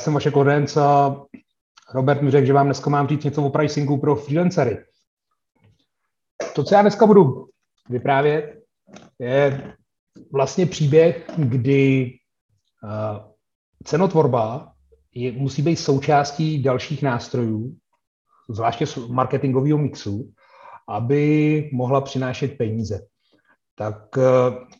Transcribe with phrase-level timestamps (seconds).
[0.00, 1.16] jsem vaše Kodenc a
[1.94, 4.84] Robert mi řekl, že vám dneska mám říct něco o pricingu pro freelancery.
[6.54, 7.48] To, co já dneska budu
[7.88, 8.62] vyprávět,
[9.18, 9.72] je
[10.32, 12.12] vlastně příběh, kdy
[12.84, 13.30] eh,
[13.84, 14.72] cenotvorba
[15.14, 17.76] je, musí být součástí dalších nástrojů,
[18.50, 20.32] zvláště marketingového mixu,
[20.88, 23.06] aby mohla přinášet peníze.
[23.78, 24.22] Tak eh,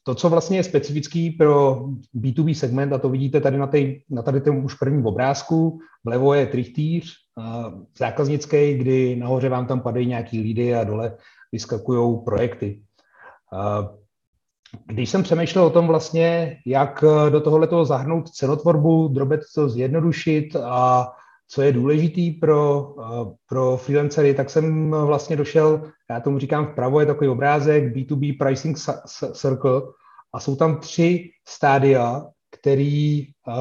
[0.02, 4.22] to, co vlastně je specifický pro B2B segment, a to vidíte tady na, tej, na
[4.22, 7.14] tady tom už prvním obrázku, vlevo je trichtýř
[7.98, 11.16] zákaznický, kdy nahoře vám tam padají nějaký lídy a dole
[11.52, 12.82] vyskakují projekty.
[14.86, 21.08] Když jsem přemýšlel o tom vlastně, jak do tohoto zahrnout cenotvorbu, drobet to zjednodušit a
[21.52, 22.94] co je důležitý pro,
[23.48, 28.78] pro freelancery, tak jsem vlastně došel, já tomu říkám vpravo, je takový obrázek B2B Pricing
[29.32, 29.82] Circle
[30.34, 33.54] a jsou tam tři stádia, který uh,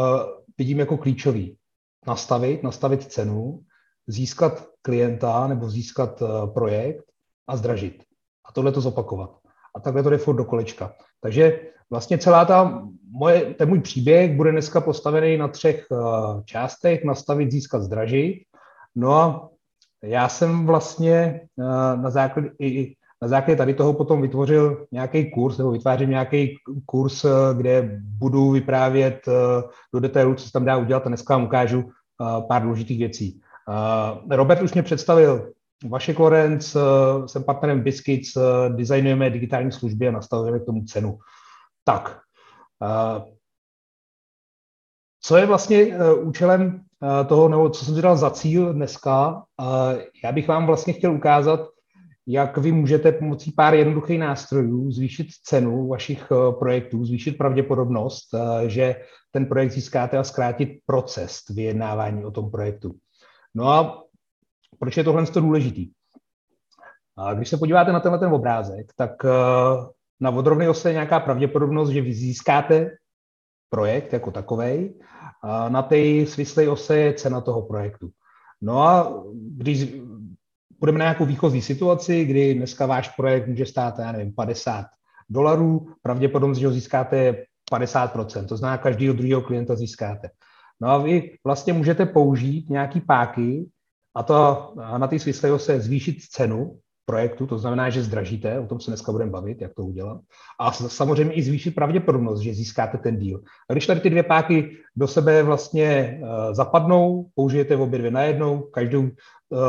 [0.57, 1.57] vidím jako klíčový.
[2.07, 3.59] Nastavit, nastavit cenu,
[4.07, 7.05] získat klienta nebo získat uh, projekt
[7.47, 8.03] a zdražit.
[8.45, 9.29] A tohle to zopakovat.
[9.75, 10.93] A takhle to jde furt do kolečka.
[11.21, 17.03] Takže vlastně celá ta moje, ten můj příběh bude dneska postavený na třech uh, částech,
[17.03, 18.35] nastavit, získat, zdražit.
[18.95, 19.49] No a
[20.03, 22.49] já jsem vlastně uh, na základě,
[23.21, 27.25] na základě tady toho potom vytvořil nějaký kurz, nebo vytvářím nějaký kurz,
[27.57, 29.19] kde budu vyprávět
[29.93, 31.89] do detailu, co se tam dá udělat a dneska vám ukážu
[32.47, 33.41] pár důležitých věcí.
[34.29, 35.51] Robert už mě představil
[35.89, 36.77] Vašek Lorenz,
[37.25, 38.37] jsem partnerem Biscuits,
[38.69, 41.17] designujeme digitální služby a nastavujeme k tomu cenu.
[41.89, 42.19] Tak,
[45.21, 46.81] co je vlastně e, účelem
[47.21, 49.43] e, toho, nebo co jsem si dal za cíl dneska?
[50.23, 51.59] Já bych vám vlastně chtěl ukázat,
[52.27, 58.27] jak vy můžete pomocí pár jednoduchých nástrojů zvýšit cenu vašich projektů, zvýšit pravděpodobnost,
[58.67, 58.95] že
[59.31, 62.95] ten projekt získáte a zkrátit proces vyjednávání o tom projektu.
[63.55, 64.03] No a
[64.79, 65.91] proč je tohle důležitý?
[67.33, 69.11] Když se podíváte na tenhle ten obrázek, tak
[70.19, 72.91] na vodrovné ose je nějaká pravděpodobnost, že vy získáte
[73.69, 74.93] projekt jako takový.
[75.43, 78.09] A na té svislé ose je cena toho projektu.
[78.61, 79.95] No a když
[80.79, 84.85] budeme na nějakou výchozí situaci, kdy dneska váš projekt může stát, já nevím, 50
[85.29, 90.29] dolarů, pravděpodobnost, že ho získáte 50%, to znamená, každého druhého klienta získáte.
[90.81, 93.69] No a vy vlastně můžete použít nějaký páky
[94.15, 94.35] a to
[94.79, 96.79] a na té svislé ose zvýšit cenu
[97.09, 100.21] projektu, to znamená, že zdražíte, o tom se dneska budeme bavit, jak to udělat.
[100.59, 103.41] A samozřejmě i zvýšit pravděpodobnost, že získáte ten díl.
[103.69, 108.69] A když tady ty dvě páky do sebe vlastně uh, zapadnou, použijete obě dvě najednou,
[108.69, 109.09] každou uh,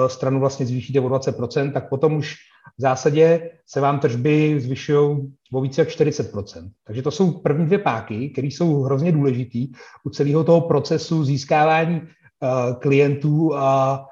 [0.07, 2.37] stranu vlastně zvýšíte o 20%, tak potom už
[2.79, 6.69] v zásadě se vám tržby zvyšují o více jak 40%.
[6.87, 9.73] Takže to jsou první dvě páky, které jsou hrozně důležitý
[10.05, 14.05] u celého toho procesu získávání uh, klientů a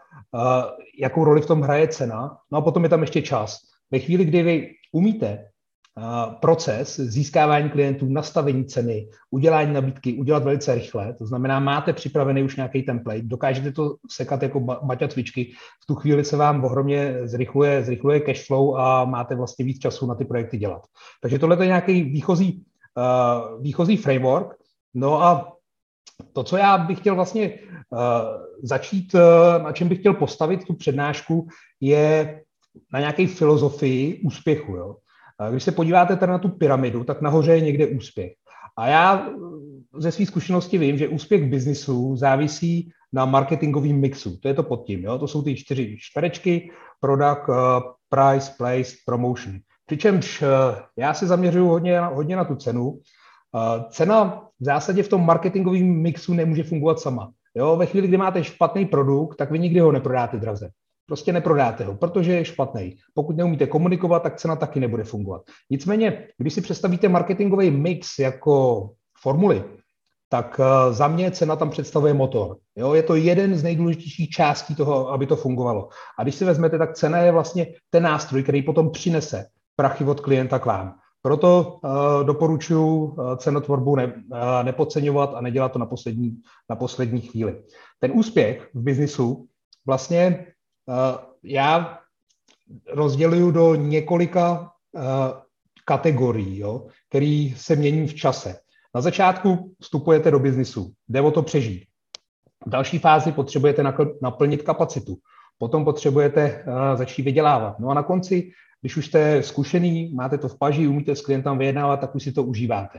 [0.99, 2.37] jakou roli v tom hraje cena.
[2.53, 3.59] No a potom je tam ještě čas.
[3.91, 5.45] Ve chvíli, kdy vy umíte
[6.41, 12.57] proces získávání klientů, nastavení ceny, udělání nabídky udělat velice rychle, to znamená, máte připravený už
[12.57, 17.85] nějaký template, dokážete to sekat jako baťa cvičky, v tu chvíli se vám ohromně zrychluje,
[17.85, 20.83] zrychluje cash flow a máte vlastně víc času na ty projekty dělat.
[21.23, 22.65] Takže tohle je nějaký výchozí,
[22.97, 24.55] uh, výchozí framework.
[24.95, 25.53] No a
[26.33, 27.51] to, co já bych chtěl vlastně
[27.91, 27.99] uh,
[28.63, 31.49] začít, uh, na čem bych chtěl postavit tu přednášku,
[31.81, 32.41] je
[32.93, 34.77] na nějaké filozofii úspěchu.
[34.77, 34.97] Jo?
[35.51, 38.33] Když se podíváte tady na tu pyramidu, tak nahoře je někde úspěch.
[38.77, 39.29] A já
[39.99, 44.37] ze své zkušenosti vím, že úspěch biznisu závisí na marketingovém mixu.
[44.37, 45.05] To je to pod tím.
[45.05, 45.19] Jo?
[45.19, 46.71] To jsou ty čtyři čtverečky,
[47.01, 47.51] product,
[48.09, 49.55] price, place, promotion.
[49.87, 50.45] Přičemž
[50.97, 53.01] já se zaměřuju hodně, hodně na tu cenu,
[53.91, 57.33] Cena v zásadě v tom marketingovém mixu nemůže fungovat sama.
[57.55, 60.71] Jo, ve chvíli, kdy máte špatný produkt, tak vy nikdy ho neprodáte draze.
[61.07, 62.97] Prostě neprodáte ho, protože je špatný.
[63.15, 65.43] Pokud neumíte komunikovat, tak cena taky nebude fungovat.
[65.71, 68.91] Nicméně, když si představíte marketingový mix jako
[69.23, 69.65] formuli,
[70.29, 72.57] tak eh, za mě cena tam představuje motor.
[72.77, 75.89] Jo, je to jeden z nejdůležitějších částí toho, aby to fungovalo.
[76.19, 79.47] A když si vezmete, tak cena je vlastně ten nástroj, který potom přinese
[79.77, 80.95] prachy od klienta k vám.
[81.29, 84.13] Proto uh, doporučuji uh, cenotvorbu ne, uh,
[84.63, 86.41] nepodceňovat a nedělat to na poslední,
[86.71, 87.63] na poslední chvíli.
[88.01, 89.47] Ten úspěch v biznisu
[89.87, 90.47] vlastně
[90.87, 90.95] uh,
[91.43, 91.99] já
[92.93, 95.03] rozděluju do několika uh,
[95.85, 98.57] kategorií, jo, který se mění v čase.
[98.95, 101.85] Na začátku vstupujete do biznisu, jde o to přežít.
[102.67, 103.83] V další fázi potřebujete
[104.23, 105.17] naplnit kapacitu.
[105.59, 107.79] Potom potřebujete uh, začít vydělávat.
[107.79, 111.59] No a na konci když už jste zkušený, máte to v paži, umíte s klientem
[111.59, 112.99] vyjednávat, tak už si to užíváte.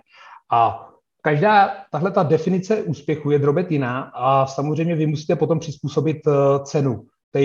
[0.52, 0.90] A
[1.22, 6.18] každá tahle ta definice úspěchu je drobet jiná a samozřejmě vy musíte potom přizpůsobit
[6.64, 7.40] cenu té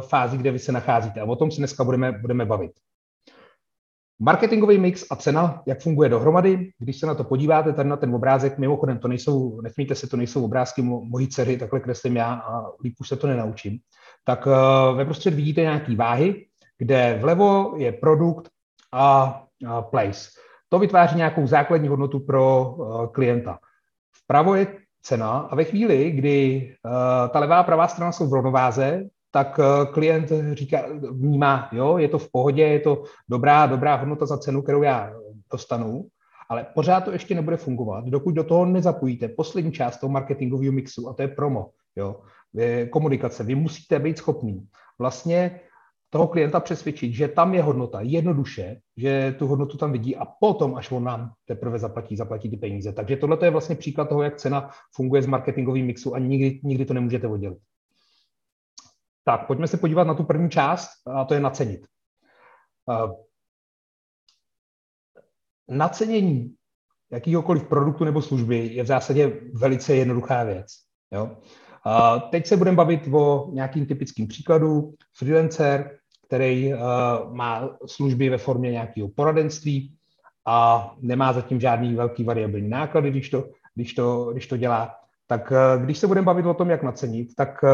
[0.00, 1.20] fázi, kde vy se nacházíte.
[1.20, 2.72] A o tom si dneska budeme, budeme bavit.
[4.20, 8.14] Marketingový mix a cena, jak funguje dohromady, když se na to podíváte, tady na ten
[8.14, 12.34] obrázek, mimochodem, to nejsou, nesmíte se, to nejsou obrázky mo, mojí dcery, takhle kreslím já
[12.34, 13.78] a líp už se to nenaučím,
[14.24, 16.46] tak uh, ve prostřed vidíte nějaký váhy,
[16.78, 18.48] kde vlevo je produkt
[18.92, 20.30] a, a place.
[20.68, 23.58] To vytváří nějakou základní hodnotu pro uh, klienta.
[24.24, 24.66] Vpravo je
[25.02, 29.04] cena a ve chvíli, kdy uh, ta levá a pravá strana jsou v rovnováze,
[29.34, 34.26] tak eh, klient říká, vnímá, jo, je to v pohodě, je to dobrá, dobrá hodnota
[34.26, 35.12] za cenu, kterou já
[35.52, 36.06] dostanu,
[36.48, 41.08] ale pořád to ještě nebude fungovat, dokud do toho nezapojíte poslední část toho marketingového mixu,
[41.08, 42.20] a to je promo, jo,
[42.90, 43.44] komunikace.
[43.44, 44.66] Vy musíte být schopný
[44.98, 45.60] vlastně
[46.10, 50.74] toho klienta přesvědčit, že tam je hodnota jednoduše, že tu hodnotu tam vidí a potom,
[50.74, 52.92] až on nám teprve zaplatí, zaplatí ty peníze.
[52.92, 56.84] Takže tohle je vlastně příklad toho, jak cena funguje z marketingovým mixu a nikdy, nikdy
[56.84, 57.58] to nemůžete oddělit.
[59.24, 61.86] Tak, pojďme se podívat na tu první část, a to je nacenit.
[62.90, 63.12] Eh,
[65.68, 66.54] nacenění
[67.12, 70.66] jakýhokoliv produktu nebo služby je v zásadě velice jednoduchá věc.
[71.12, 71.36] Jo?
[71.84, 74.94] A teď se budeme bavit o nějakým typickým příkladu.
[75.16, 76.80] Freelancer, který uh,
[77.34, 79.94] má služby ve formě nějakého poradenství
[80.46, 84.94] a nemá zatím žádný velký variabilní náklady, když to, když to, když to dělá.
[85.26, 87.64] Tak když se budeme bavit o tom, jak nacenit, tak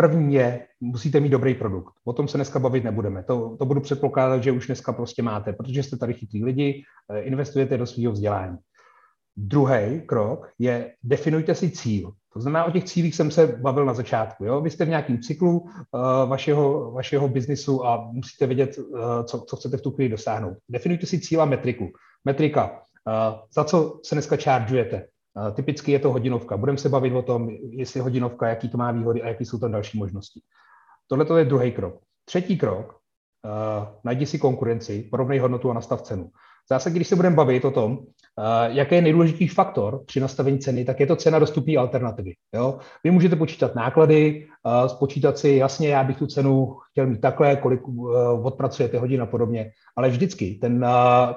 [0.00, 1.94] První je, musíte mít dobrý produkt.
[2.04, 3.22] O tom se dneska bavit nebudeme.
[3.22, 7.20] To, to budu předpokládat, že už dneska prostě máte, protože jste tady chytrý lidi, eh,
[7.20, 8.56] investujete do svého vzdělání.
[9.36, 12.12] Druhý krok je, definujte si cíl.
[12.32, 14.44] To znamená, o těch cílích jsem se bavil na začátku.
[14.44, 14.60] Jo?
[14.60, 15.70] Vy jste v nějakém cyklu uh,
[16.28, 20.56] vašeho, vašeho biznisu a musíte vědět, uh, co, co chcete v tu chvíli dosáhnout.
[20.68, 21.88] Definujte si cíl a metriku.
[22.24, 25.06] Metrika, uh, za co se dneska chargeujete,
[25.54, 26.56] Typicky je to hodinovka.
[26.56, 29.72] Budeme se bavit o tom, jestli hodinovka, jaký to má výhody a jaký jsou tam
[29.72, 30.40] další možnosti.
[31.06, 32.00] Tohle to je druhý krok.
[32.24, 36.30] Třetí krok, uh, najdi si konkurenci, porovnej hodnotu a nastav cenu.
[36.70, 38.04] Zase, když se budeme bavit o tom, uh,
[38.66, 42.32] jaký je nejdůležitější faktor při nastavení ceny, tak je to cena dostupné alternativy.
[42.54, 42.78] Jo?
[43.04, 47.56] Vy můžete počítat náklady, uh, spočítat si, jasně, já bych tu cenu chtěl mít takhle,
[47.56, 50.86] kolik uh, odpracujete hodin a podobně, ale vždycky ten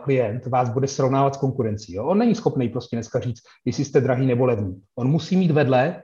[0.04, 1.94] klient vás bude srovnávat s konkurencí.
[1.94, 2.06] Jo?
[2.06, 4.82] On není schopný prostě dneska říct, jestli jste drahý nebo levný.
[4.96, 6.04] On musí mít vedle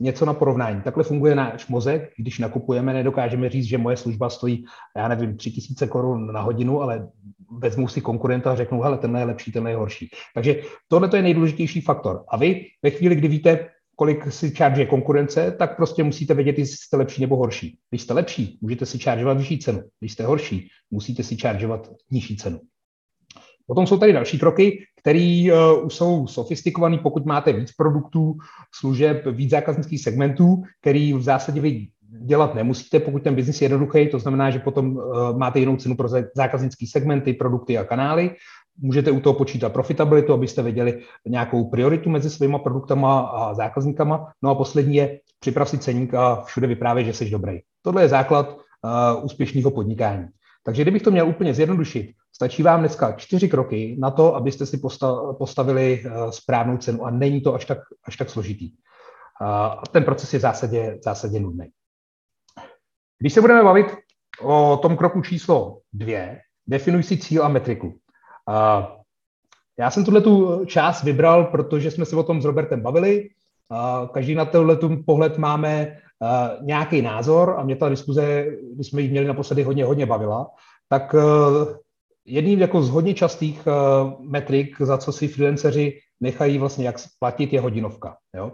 [0.00, 0.82] něco na porovnání.
[0.82, 2.10] Takhle funguje náš mozek.
[2.18, 4.64] Když nakupujeme, nedokážeme říct, že moje služba stojí,
[4.96, 7.08] já nevím, tři tisíce korun na hodinu, ale
[7.50, 10.08] vezmu si konkurenta a řeknu, hele, ten je lepší, ten je horší.
[10.34, 12.24] Takže tohle je nejdůležitější faktor.
[12.28, 16.76] A vy ve chvíli, kdy víte, kolik si charge konkurence, tak prostě musíte vědět, jestli
[16.76, 17.78] jste lepší nebo horší.
[17.90, 19.82] Když jste lepší, můžete si chargeovat vyšší cenu.
[20.00, 22.60] Když jste horší, musíte si chargeovat nižší cenu.
[23.66, 28.36] Potom jsou tady další kroky, které uh, už jsou sofistikované, pokud máte víc produktů,
[28.74, 34.08] služeb, víc zákaznických segmentů, který v zásadě vy dělat nemusíte, pokud ten biznis je jednoduchý,
[34.08, 38.30] to znamená, že potom uh, máte jinou cenu pro zákaznické segmenty, produkty a kanály.
[38.80, 44.32] Můžete u toho počítat profitabilitu, abyste věděli nějakou prioritu mezi svýma produktama a zákazníkama.
[44.42, 47.58] No a poslední je připrav si ceník a všude vyprávět, že jsi dobrý.
[47.82, 50.26] Tohle je základ uh, úspěšného podnikání.
[50.64, 54.80] Takže kdybych to měl úplně zjednodušit, stačí vám dneska čtyři kroky na to, abyste si
[55.38, 58.70] postavili uh, správnou cenu a není to až tak, až tak složitý.
[59.40, 61.66] A ten proces je v zásadě, v zásadě nudný.
[63.18, 63.86] Když se budeme bavit
[64.42, 67.98] o tom kroku číslo dvě, definuj si cíl a metriku.
[69.78, 73.28] Já jsem tuhle tu část vybral, protože jsme se o tom s Robertem bavili.
[74.12, 75.98] Každý na tenhle pohled máme
[76.62, 80.50] nějaký názor a mě ta diskuze, když jsme ji měli naposledy, hodně, hodně bavila.
[80.88, 81.14] Tak
[82.24, 83.68] jedním jako z hodně častých
[84.20, 88.16] metrik, za co si freelanceři nechají vlastně jak platit, je hodinovka.
[88.36, 88.52] Jo?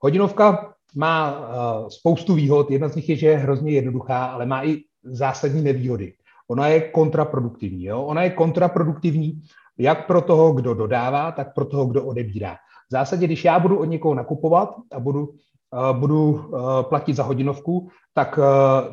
[0.00, 2.70] Hodinovka má uh, spoustu výhod.
[2.70, 6.12] Jedna z nich je, že je hrozně jednoduchá, ale má i zásadní nevýhody.
[6.48, 7.84] Ona je kontraproduktivní.
[7.84, 8.02] Jo?
[8.02, 9.42] Ona je kontraproduktivní
[9.78, 12.54] jak pro toho, kdo dodává, tak pro toho, kdo odebírá.
[12.88, 17.22] V zásadě, když já budu od někoho nakupovat a budu, uh, budu uh, platit za
[17.22, 18.44] hodinovku, tak uh,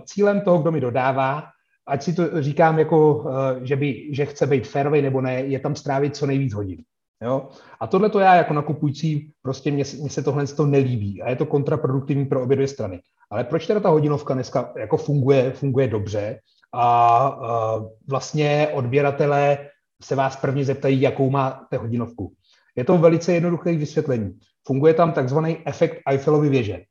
[0.05, 1.43] cílem toho, kdo mi dodává,
[1.87, 5.59] ať si to říkám jako, uh, že, by, že chce být fairway nebo ne, je
[5.59, 6.83] tam strávit co nejvíc hodin.
[7.23, 7.49] Jo?
[7.79, 11.35] A tohle to já jako nakupující, prostě mně, mně se tohle to nelíbí a je
[11.35, 13.01] to kontraproduktivní pro obě dvě strany.
[13.31, 16.39] Ale proč teda ta hodinovka dneska jako funguje, funguje dobře
[16.73, 19.57] a, a vlastně odběratelé
[20.03, 22.33] se vás prvně zeptají, jakou máte hodinovku.
[22.75, 24.39] Je to velice jednoduché vysvětlení.
[24.67, 26.83] Funguje tam takzvaný efekt Eiffelovy věže.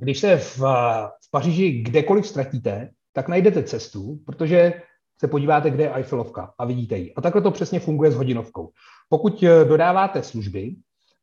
[0.00, 4.72] Když se v, v Paříži kdekoliv ztratíte, tak najdete cestu, protože
[5.20, 7.14] se podíváte, kde je Eiffelovka a vidíte ji.
[7.14, 8.70] A takhle to přesně funguje s hodinovkou.
[9.10, 10.74] Pokud eh, dodáváte služby,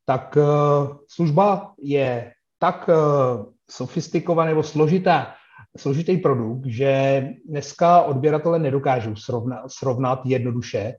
[0.05, 0.37] tak
[1.07, 2.89] služba je tak
[3.69, 5.33] sofistikovaná nebo složitá,
[5.77, 10.93] složitý produkt, že dneska odběratele nedokážou srovnat, srovnat jednoduše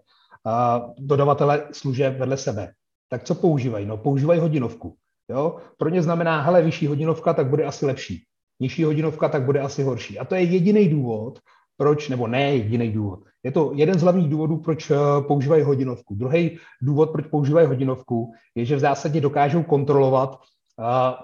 [0.98, 2.72] dodavatele služeb vedle sebe.
[3.08, 3.86] Tak co používají?
[3.86, 4.96] No, používají hodinovku.
[5.30, 5.56] Jo?
[5.76, 8.24] Pro ně znamená, hele, vyšší hodinovka, tak bude asi lepší.
[8.60, 10.18] Nižší hodinovka, tak bude asi horší.
[10.18, 11.38] A to je jediný důvod,
[11.76, 13.20] proč, nebo ne jediný důvod.
[13.44, 16.14] Je to jeden z hlavních důvodů, proč eh, používají hodinovku.
[16.14, 20.38] Druhý důvod, proč používají hodinovku, je, že v zásadě dokážou kontrolovat
[20.80, 21.14] eh,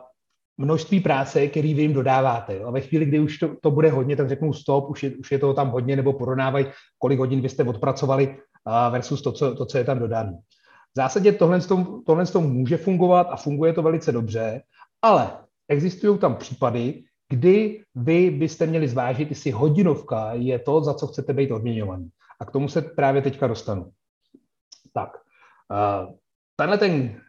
[0.59, 2.61] množství práce, který vy jim dodáváte.
[2.61, 5.33] A ve chvíli, kdy už to, to bude hodně, tak řeknou stop, už je, už
[5.33, 6.67] je toho tam hodně, nebo porovnávají,
[6.99, 10.39] kolik hodin vy jste odpracovali eh, versus to, co, to, co je tam dodáno.
[10.95, 11.61] V zásadě tohle,
[12.07, 14.63] tohle může fungovat a funguje to velice dobře,
[15.03, 15.31] ale
[15.69, 21.33] existují tam případy, kdy vy byste měli zvážit, jestli hodinovka je to, za co chcete
[21.33, 22.09] být odměňovaný.
[22.41, 23.91] A k tomu se právě teďka dostanu.
[24.93, 25.11] Tak,
[25.71, 26.15] uh,
[26.57, 27.21] tenhle ten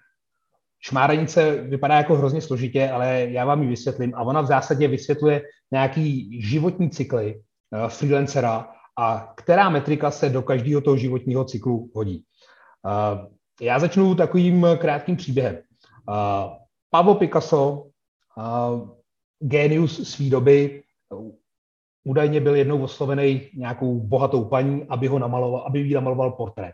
[0.79, 4.15] šmárenice vypadá jako hrozně složitě, ale já vám ji vysvětlím.
[4.15, 8.67] A ona v zásadě vysvětluje nějaký životní cykly uh, freelancera
[8.99, 12.23] a která metrika se do každého toho životního cyklu hodí.
[12.85, 15.57] Uh, já začnu takovým krátkým příběhem.
[16.89, 17.87] Pablo Picasso,
[19.39, 20.83] genius své doby,
[22.03, 26.73] údajně byl jednou oslovený nějakou bohatou paní, aby ho namaloval, aby jí namaloval portrét.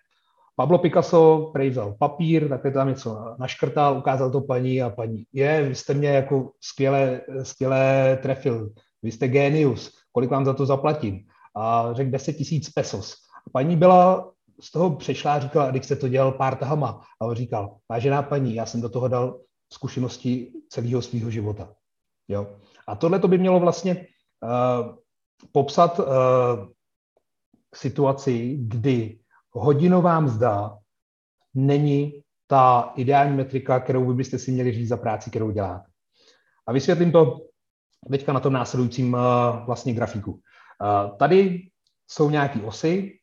[0.56, 5.64] Pablo Picasso prej vzal papír, takhle tam něco naškrtal, ukázal to paní a paní, je,
[5.70, 8.70] vy jste mě jako skvěle, skvěle trefil,
[9.04, 11.26] vy jste genius, kolik vám za to zaplatím?
[11.56, 13.16] A řekl 10 tisíc pesos.
[13.48, 17.02] A paní byla z toho přešla a říkala, když se to dělal pár tahama.
[17.22, 19.40] A on říkal, vážená paní, já jsem do toho dal
[19.74, 21.74] zkušenosti celého svého života.
[22.28, 22.56] Jo?
[22.88, 24.96] A tohle to by mělo vlastně uh,
[25.52, 26.06] popsat uh,
[27.76, 29.20] situaci, kdy
[29.52, 30.78] hodinová mzda
[31.54, 35.90] není ta ideální metrika, kterou vy byste si měli říct za práci, kterou děláte.
[36.68, 37.40] A vysvětlím to
[38.12, 39.20] teďka na tom následujícím uh,
[39.66, 40.32] vlastně grafiku.
[40.32, 41.70] Uh, tady
[42.08, 43.21] jsou nějaké osy,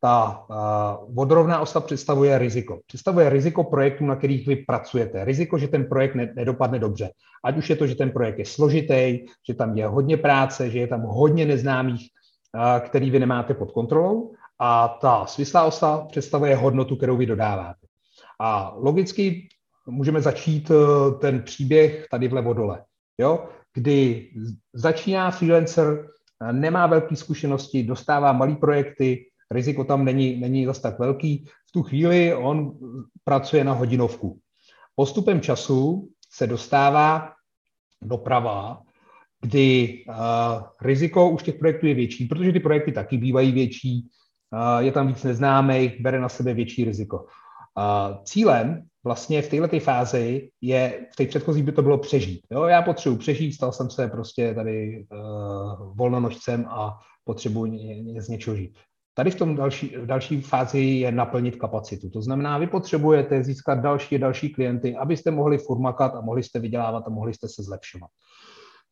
[0.00, 2.80] ta uh, vodorovná osa představuje riziko.
[2.86, 5.24] Představuje riziko projektů, na kterých vy pracujete.
[5.24, 7.10] Riziko, že ten projekt ne, nedopadne dobře.
[7.44, 10.78] Ať už je to, že ten projekt je složitý, že tam je hodně práce, že
[10.78, 12.08] je tam hodně neznámých,
[12.54, 14.32] uh, který vy nemáte pod kontrolou.
[14.58, 17.86] A ta svislá osa představuje hodnotu, kterou vy dodáváte.
[18.40, 19.48] A logicky
[19.86, 22.82] můžeme začít uh, ten příběh tady vlevo dole,
[23.18, 23.48] jo?
[23.76, 24.28] kdy
[24.72, 26.08] začíná freelancer,
[26.52, 31.44] nemá velké zkušenosti, dostává malé projekty, riziko tam není, není zase tak velký.
[31.68, 32.78] V tu chvíli on
[33.24, 34.38] pracuje na hodinovku.
[34.94, 37.32] Postupem času se dostává
[38.02, 38.82] doprava,
[39.42, 40.14] kdy uh,
[40.82, 44.08] riziko už těch projektů je větší, protože ty projekty taky bývají větší,
[44.52, 47.16] uh, je tam víc neznámých, bere na sebe větší riziko.
[47.18, 52.40] Uh, cílem vlastně v této fázi je, v té předchozí by to bylo přežít.
[52.52, 52.62] Jo?
[52.62, 57.66] Já potřebuji přežít, stal jsem se prostě tady uh, volnonožcem a potřebuji
[58.20, 58.78] z něčeho žít.
[59.18, 62.10] Tady v tom další, v další fázi je naplnit kapacitu.
[62.10, 66.58] To znamená, vy potřebujete získat další a další klienty, abyste mohli furmakat a mohli jste
[66.60, 68.10] vydělávat a mohli jste se zlepšovat.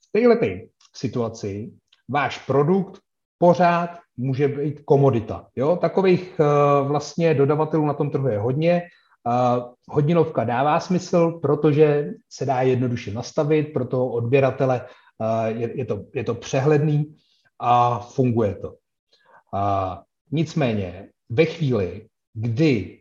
[0.09, 0.67] V této
[0.97, 1.73] situaci
[2.09, 3.01] váš produkt
[3.39, 5.47] pořád může být komodita.
[5.57, 5.77] Jo?
[5.77, 8.83] Takových uh, vlastně dodavatelů na tom trhu je hodně.
[9.27, 16.05] Uh, hodinovka dává smysl, protože se dá jednoduše nastavit, pro toho odběratele uh, je, to,
[16.15, 17.17] je to přehledný
[17.61, 18.75] a funguje to.
[20.35, 23.01] Nicméně ve chvíli, kdy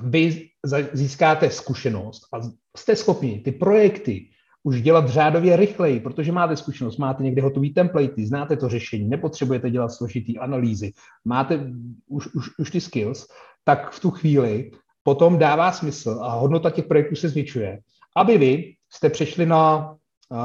[0.00, 0.48] vy
[0.92, 2.40] získáte zkušenost a
[2.76, 4.28] jste schopni ty projekty
[4.62, 9.70] už dělat řádově rychleji, protože máte zkušenost, máte někde hotový templatey, znáte to řešení, nepotřebujete
[9.70, 10.92] dělat složitý analýzy,
[11.24, 11.72] máte
[12.06, 13.26] už, už, už ty skills,
[13.64, 14.70] tak v tu chvíli
[15.02, 17.78] potom dává smysl a hodnota těch projektů se zvětšuje,
[18.16, 20.38] aby vy jste přešli na uh,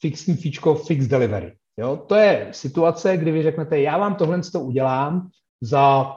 [0.00, 1.52] fixní fíčko fix delivery.
[1.76, 1.96] Jo?
[1.96, 5.28] To je situace, kdy vy řeknete, já vám tohle udělám
[5.62, 6.16] za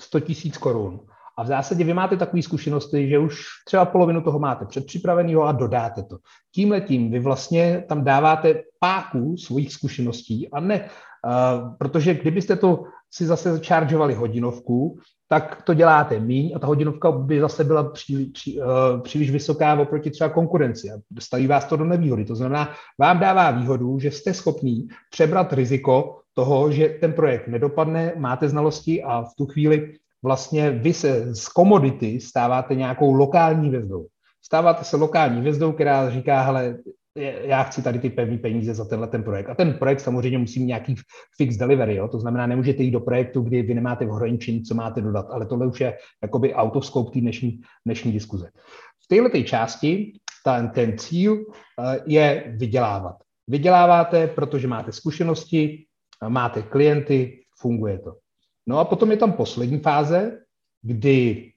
[0.00, 1.00] 100 tisíc korun.
[1.38, 5.52] A v zásadě vy máte takové zkušenosti, že už třeba polovinu toho máte předpřipraveného a
[5.52, 6.18] dodáte to.
[6.54, 12.84] Tímhle tím vy vlastně tam dáváte páku svých zkušeností a ne, uh, protože kdybyste to
[13.10, 14.98] si zase začaržovali hodinovku,
[15.28, 19.80] tak to děláte míň a ta hodinovka by zase byla pří, pří, uh, příliš vysoká
[19.80, 22.24] oproti třeba konkurenci a staví vás to do nevýhody.
[22.24, 28.12] To znamená, vám dává výhodu, že jste schopný přebrat riziko toho, že ten projekt nedopadne,
[28.16, 34.06] máte znalosti a v tu chvíli vlastně vy se z komodity stáváte nějakou lokální hvězdou.
[34.44, 36.78] Stáváte se lokální hvězdou, která říká, hele,
[37.42, 39.48] já chci tady ty pevné peníze za tenhle ten projekt.
[39.48, 40.94] A ten projekt samozřejmě musí mít nějaký
[41.36, 42.08] fix delivery, jo?
[42.08, 45.46] to znamená, nemůžete jít do projektu, kdy vy nemáte v hraničin, co máte dodat, ale
[45.46, 48.48] tohle už je jakoby out of scope té dnešní, dnešní diskuze.
[49.04, 50.12] V této části
[50.44, 51.44] ten, ten cíl
[51.80, 53.16] eh, je vydělávat.
[53.48, 55.86] Vyděláváte, protože máte zkušenosti,
[56.28, 58.16] máte klienty, funguje to.
[58.66, 60.38] No a potom je tam poslední fáze,
[60.82, 61.52] kdy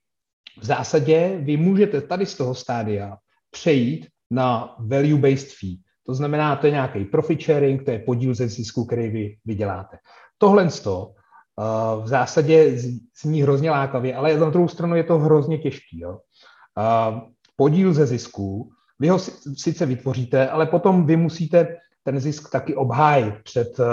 [0.60, 3.18] v zásadě vy můžete tady z toho stádia
[3.52, 5.78] přejít na value-based fee.
[6.06, 9.98] To znamená, to je nějaký profit sharing, to je podíl ze zisku, který vy vyděláte.
[10.38, 12.78] Tohle z toho uh, v zásadě
[13.22, 16.00] zní hrozně lákavě, ale na druhou stranu je to hrozně těžký.
[16.00, 16.12] Jo?
[16.12, 17.20] Uh,
[17.56, 19.20] podíl ze zisku, vy ho
[19.58, 23.86] sice vytvoříte, ale potom vy musíte ten zisk taky obhájit před uh,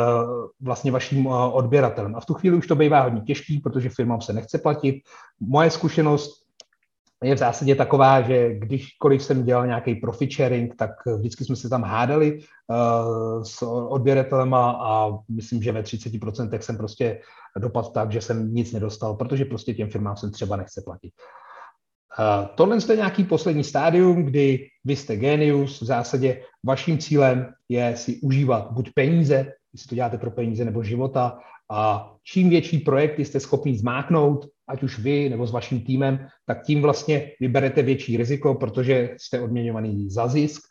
[0.60, 2.16] vlastně vaším odběratelem.
[2.16, 5.02] A v tu chvíli už to bývá hodně těžký, protože firmám se nechce platit.
[5.40, 6.46] Moje zkušenost
[7.24, 11.68] je v zásadě taková, že kdyžkoliv jsem dělal nějaký profit sharing, tak vždycky jsme se
[11.68, 17.20] tam hádali uh, s odběratelem a myslím, že ve 30% jsem prostě
[17.58, 21.12] dopadl tak, že jsem nic nedostal, protože prostě těm firmám jsem třeba nechce platit.
[21.12, 21.45] Uh,
[22.54, 28.20] tohle je nějaký poslední stádium, kdy vy jste genius, v zásadě vaším cílem je si
[28.22, 31.38] užívat buď peníze, jestli to děláte pro peníze nebo života,
[31.70, 36.62] a čím větší projekty jste schopni zmáknout, ať už vy nebo s vaším týmem, tak
[36.62, 40.62] tím vlastně vyberete větší riziko, protože jste odměňovaný za zisk,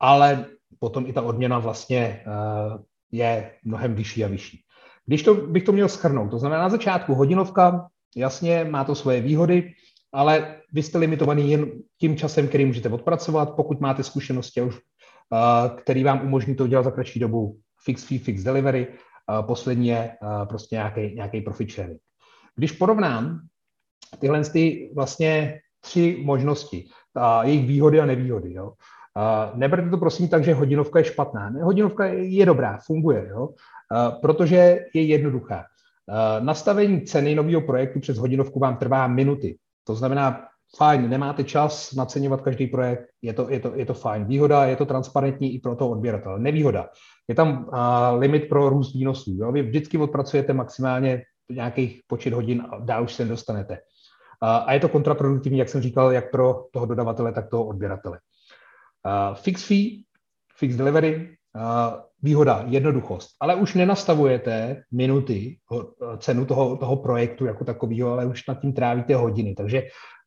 [0.00, 0.46] ale
[0.78, 2.82] potom i ta odměna vlastně uh,
[3.12, 4.60] je mnohem vyšší a vyšší.
[5.06, 9.20] Když to bych to měl schrnout, to znamená na začátku hodinovka, jasně, má to svoje
[9.20, 9.72] výhody,
[10.12, 15.76] ale vy jste limitovaný jen tím časem, který můžete odpracovat, pokud máte zkušenosti už, uh,
[15.76, 20.10] který vám umožní to udělat za kratší dobu, fix fee, fix delivery, uh, poslední je
[20.22, 22.00] uh, prostě nějaký, nějaký profit sharing.
[22.56, 23.40] Když porovnám
[24.18, 28.72] tyhle ty vlastně tři možnosti, a jejich výhody a nevýhody, jo,
[29.16, 31.50] a neberte to prosím tak, že hodinovka je špatná.
[31.50, 33.48] Ne, hodinovka je dobrá, funguje, jo,
[33.90, 35.64] a protože je jednoduchá.
[36.08, 39.58] A nastavení ceny nového projektu přes hodinovku vám trvá minuty.
[39.84, 44.24] To znamená, fajn, nemáte čas naceňovat každý projekt, je to, je to, je to fajn.
[44.24, 46.40] Výhoda, je to transparentní i pro toho odběratele.
[46.40, 46.88] Nevýhoda,
[47.28, 49.36] je tam uh, limit pro růst výnosů.
[49.38, 49.52] Jo?
[49.52, 53.78] Vy vždycky odpracujete maximálně nějakých počet hodin a dál už se nedostanete.
[54.42, 58.18] A je to kontraproduktivní, jak jsem říkal, jak pro toho dodavatele, tak toho odběratele.
[59.34, 60.02] Fix fee,
[60.56, 61.36] fix delivery,
[62.22, 63.30] výhoda, jednoduchost.
[63.40, 65.56] Ale už nenastavujete minuty,
[66.18, 69.54] cenu toho, toho projektu jako takového, ale už nad tím trávíte hodiny.
[69.54, 69.82] Takže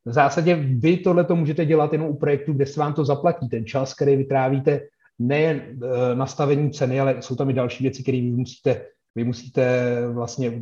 [0.06, 3.50] v zásadě vy tohle to můžete dělat jenom u projektu, kde se vám to zaplatí.
[3.50, 4.82] Ten čas, který vytrávíte,
[5.20, 9.94] nejen e, nastavení ceny, ale jsou tam i další věci, které vy musíte, vy musíte
[10.14, 10.62] vlastně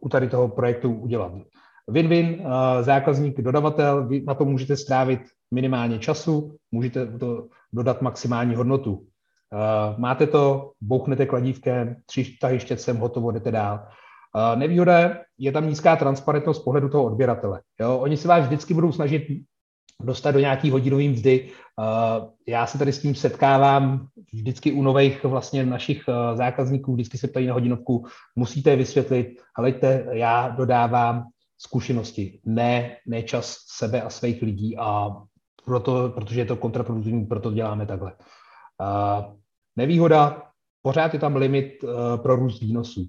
[0.00, 1.32] u tady toho projektu udělat.
[1.88, 2.42] Win-win,
[2.80, 9.06] zákazník, dodavatel, vy na to můžete strávit minimálně času, můžete to dodat maximální hodnotu.
[9.96, 13.86] Máte to, bouchnete kladívkem, tři tahy štětcem, hotovo, jdete dál.
[14.54, 17.60] Nevýhoda je tam nízká transparentnost z pohledu toho odběratele.
[17.80, 17.98] Jo?
[17.98, 19.22] Oni se vás vždycky budou snažit
[20.02, 21.50] dostat do nějaký hodinový mzdy.
[22.48, 27.46] Já se tady s tím setkávám vždycky u nových vlastně našich zákazníků, vždycky se ptají
[27.46, 31.24] na hodinovku, musíte vysvětlit, helejte, já dodávám
[31.58, 35.10] zkušenosti, ne, ne čas sebe a svých lidí a
[35.64, 38.12] proto, protože je to kontraproduktivní, proto děláme takhle.
[39.76, 40.42] Nevýhoda,
[40.82, 41.84] pořád je tam limit
[42.16, 43.06] pro růst výnosů.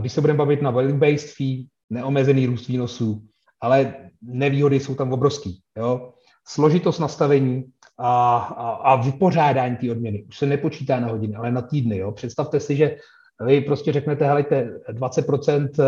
[0.00, 3.22] když se budeme bavit na value-based fee, neomezený růst výnosů,
[3.60, 5.60] ale nevýhody jsou tam obrovský.
[5.78, 6.12] Jo?
[6.48, 7.64] Složitost nastavení
[7.98, 11.98] a, a, a vypořádání té odměny už se nepočítá na hodiny, ale na týdny.
[11.98, 12.12] Jo?
[12.12, 12.96] Představte si, že
[13.40, 15.84] vy prostě řeknete, helejte, 20% eh,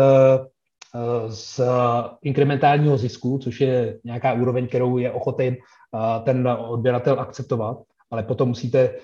[0.95, 1.61] eh, z
[2.21, 7.77] inkrementálního zisku, což je nějaká úroveň, kterou je ochoten eh, ten odběratel akceptovat,
[8.11, 8.95] ale potom musíte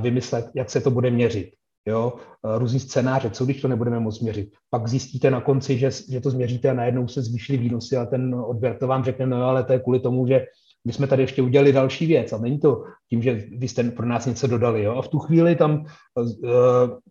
[0.00, 1.50] vymyslet, jak se to bude měřit
[1.86, 2.12] jo,
[2.58, 4.48] různý scénáře, co když to nebudeme moc měřit.
[4.70, 8.34] Pak zjistíte na konci, že, že to změříte a najednou se zvýšily výnosy a ten
[8.34, 10.46] odběratel vám řekne, no ale to je kvůli tomu, že
[10.86, 14.06] my jsme tady ještě udělali další věc a není to tím, že vy jste pro
[14.06, 14.82] nás něco dodali.
[14.82, 14.94] Jo?
[14.94, 15.84] A v tu chvíli tam,
[16.18, 16.48] eh,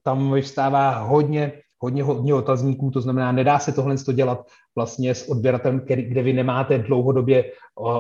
[0.03, 5.79] tam vystává hodně hodně, hodně otazníků, to znamená, nedá se tohle dělat vlastně s odběratelem,
[5.79, 7.51] který, kde vy nemáte dlouhodobě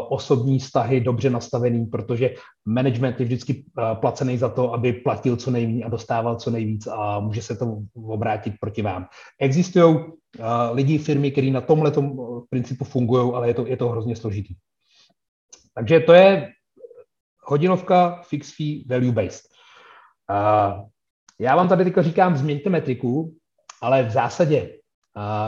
[0.09, 2.33] osobní vztahy dobře nastavený, protože
[2.65, 3.65] management je vždycky
[3.99, 7.77] placený za to, aby platil co nejméně a dostával co nejvíc a může se to
[7.93, 9.05] obrátit proti vám.
[9.39, 9.97] Existují
[10.71, 11.91] lidi, firmy, které na tomhle
[12.49, 14.53] principu fungují, ale je to, je to hrozně složitý.
[15.73, 16.51] Takže to je
[17.47, 19.43] hodinovka fixed fee value based.
[21.39, 23.33] Já vám tady teďka říkám, změňte metriku,
[23.85, 24.69] ale v zásadě,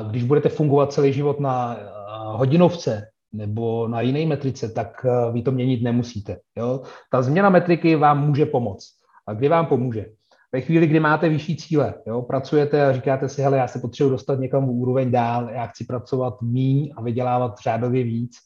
[0.09, 1.77] když budete fungovat celý život na
[2.25, 6.37] hodinovce, nebo na jiné metrice, tak vy to měnit nemusíte.
[6.57, 6.81] Jo?
[7.11, 8.87] Ta změna metriky vám může pomoct.
[9.27, 10.05] A kdy vám pomůže?
[10.51, 14.09] Ve chvíli, kdy máte vyšší cíle, jo, pracujete a říkáte si, hele, já se potřebuji
[14.09, 18.37] dostat někam úroveň dál, já chci pracovat míň a vydělávat řádově víc.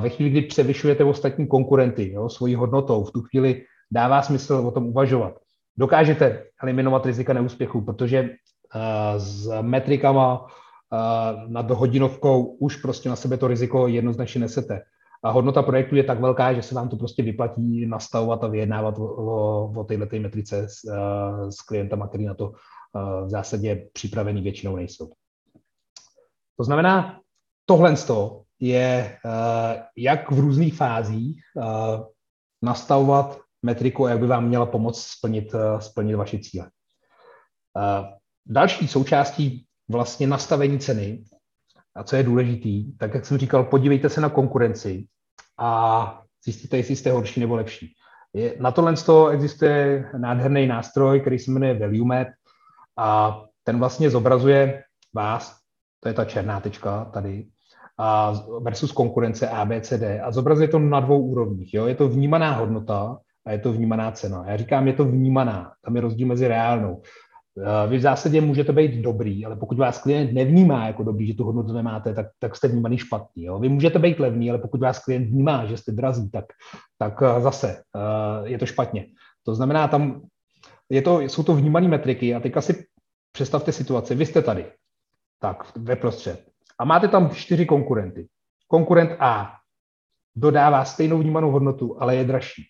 [0.00, 4.70] Ve chvíli, kdy převyšujete ostatní konkurenty jo, svojí hodnotou, v tu chvíli dává smysl o
[4.70, 5.34] tom uvažovat.
[5.76, 8.30] Dokážete eliminovat rizika neúspěchu, protože
[9.16, 10.46] s metrikama
[11.46, 14.82] nad hodinovkou už prostě na sebe to riziko jednoznačně nesete
[15.22, 18.98] a hodnota projektu je tak velká, že se vám to prostě vyplatí nastavovat a vyjednávat
[18.98, 19.04] o,
[19.76, 22.52] o, této metrice s, uh, s klientama, který na to
[23.24, 25.12] v zásadě připravený většinou nejsou.
[26.56, 27.20] To znamená,
[27.66, 27.94] tohle
[28.60, 29.18] je,
[29.96, 31.40] jak v různých fázích
[32.62, 36.70] nastavovat metriku, jak by vám měla pomoct splnit, splnit vaše cíle.
[38.46, 41.24] Další součástí vlastně nastavení ceny
[41.96, 45.06] a co je důležitý, tak jak jsem říkal, podívejte se na konkurenci
[45.58, 47.94] a zjistíte, jestli jste horší nebo lepší.
[48.32, 48.94] Je, na tohle
[49.32, 52.28] existuje nádherný nástroj, který se jmenuje Value Map
[52.98, 54.82] a ten vlastně zobrazuje
[55.14, 55.58] vás,
[56.00, 57.46] to je ta černá tečka tady,
[57.98, 61.74] a versus konkurence ABCD a zobrazuje to na dvou úrovních.
[61.74, 61.86] Jo?
[61.86, 64.44] Je to vnímaná hodnota a je to vnímaná cena.
[64.46, 67.02] Já říkám, je to vnímaná, tam je rozdíl mezi reálnou.
[67.58, 71.34] Eh, vy v zásadě můžete být dobrý, ale pokud vás klient nevnímá jako dobrý, že
[71.34, 73.44] tu hodnotu nemáte, tak, tak jste vnímaný špatný.
[73.44, 73.58] Jo?
[73.58, 76.44] Vy můžete být levný, ale pokud vás klient vnímá, že jste drazí, tak,
[76.98, 79.06] tak eh, zase uh, je to špatně.
[79.44, 80.22] To znamená, tam
[80.90, 82.86] je to, jsou to vnímané metriky a teďka si
[83.32, 84.66] představte situaci, vy jste tady,
[85.40, 88.28] tak ve prostřed a máte tam čtyři konkurenty.
[88.68, 89.52] Konkurent A
[90.36, 92.62] dodává stejnou vnímanou hodnotu, ale je dražší.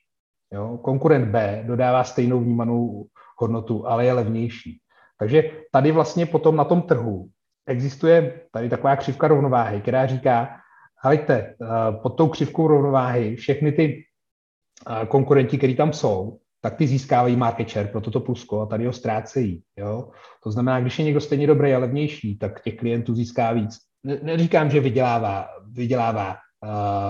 [0.53, 0.79] Jo?
[0.83, 4.79] Konkurent B dodává stejnou vnímanou hodnotu, ale je levnější.
[5.19, 7.29] Takže tady vlastně potom na tom trhu
[7.67, 10.49] existuje tady taková křivka rovnováhy, která říká,
[11.05, 11.57] hejte, eh,
[12.03, 14.05] pod tou křivkou rovnováhy všechny ty
[14.91, 18.87] eh, konkurenti, který tam jsou, tak ty získávají market share pro toto plusko a tady
[18.87, 19.63] ho ztrácejí.
[19.77, 20.11] Jo?
[20.43, 23.79] To znamená, když je někdo stejně dobrý a levnější, tak těch klientů získá víc.
[24.23, 26.37] Neříkám, že vydělává, vydělává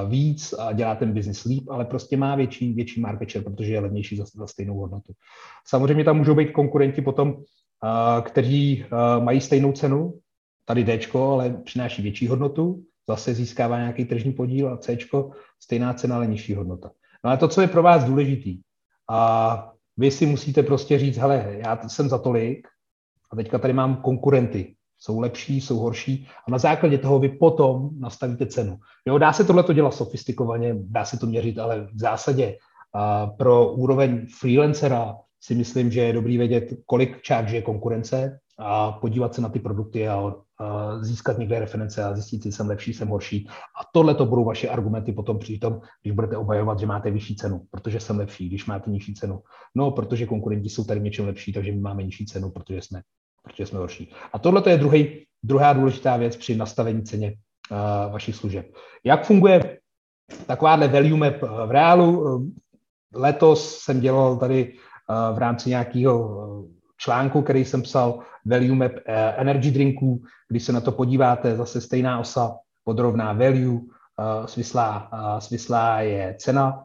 [0.09, 3.81] víc a dělá ten biznis líp, ale prostě má větší, větší market share, protože je
[3.81, 5.13] levnější za, za stejnou hodnotu.
[5.67, 7.37] Samozřejmě tam můžou být konkurenti potom,
[8.23, 8.85] kteří
[9.21, 10.15] mají stejnou cenu,
[10.65, 14.99] tady D, ale přináší větší hodnotu, zase získává nějaký tržní podíl a C,
[15.61, 16.91] stejná cena, ale nižší hodnota.
[17.25, 18.61] No ale to, co je pro vás důležitý,
[19.11, 22.69] a vy si musíte prostě říct, hele, já jsem za tolik
[23.31, 27.91] a teďka tady mám konkurenty, jsou lepší, jsou horší a na základě toho vy potom
[27.99, 28.79] nastavíte cenu.
[29.07, 32.57] Jo, dá se tohle dělat sofistikovaně, dá se to měřit, ale v zásadě
[32.95, 38.93] a pro úroveň freelancera si myslím, že je dobrý vědět, kolik charge je konkurence a
[38.93, 42.95] podívat se na ty produkty a, a získat někde reference a zjistit, jestli jsem lepší,
[42.95, 43.49] jsem horší.
[43.81, 47.37] A tohle to budou vaše argumenty potom při tom, když budete obhajovat, že máte vyšší
[47.37, 49.43] cenu, protože jsem lepší, když máte nižší cenu.
[49.75, 53.03] No, protože konkurenti jsou tady něčem lepší, takže my máme nižší cenu, protože jsme
[53.45, 54.13] protože jsme horší.
[54.33, 57.35] A tohle je druhý, druhá důležitá věc při nastavení ceně
[57.71, 58.67] uh, vašich služeb.
[59.05, 59.79] Jak funguje
[60.47, 62.41] takováhle value map v reálu?
[63.15, 66.65] Letos jsem dělal tady uh, v rámci nějakého
[66.97, 68.99] článku, který jsem psal, value map uh,
[69.37, 73.81] energy drinků, když se na to podíváte, zase stejná osa, podrovná value,
[74.47, 76.85] svislá, svislá je cena,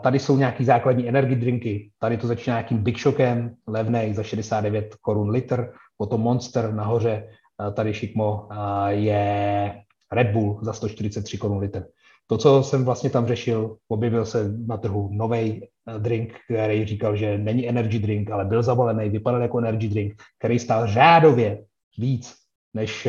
[0.00, 4.94] Tady jsou nějaký základní energy drinky, tady to začíná nějakým Big Shockem, levnej za 69
[5.00, 7.28] korun litr, potom Monster nahoře,
[7.74, 8.48] tady šikmo
[8.88, 9.74] je
[10.12, 11.84] Red Bull za 143 korun litr.
[12.26, 17.38] To, co jsem vlastně tam řešil, objevil se na trhu nový drink, který říkal, že
[17.38, 21.64] není energy drink, ale byl zabalený, vypadal jako energy drink, který stál řádově
[21.98, 22.34] víc,
[22.74, 23.08] než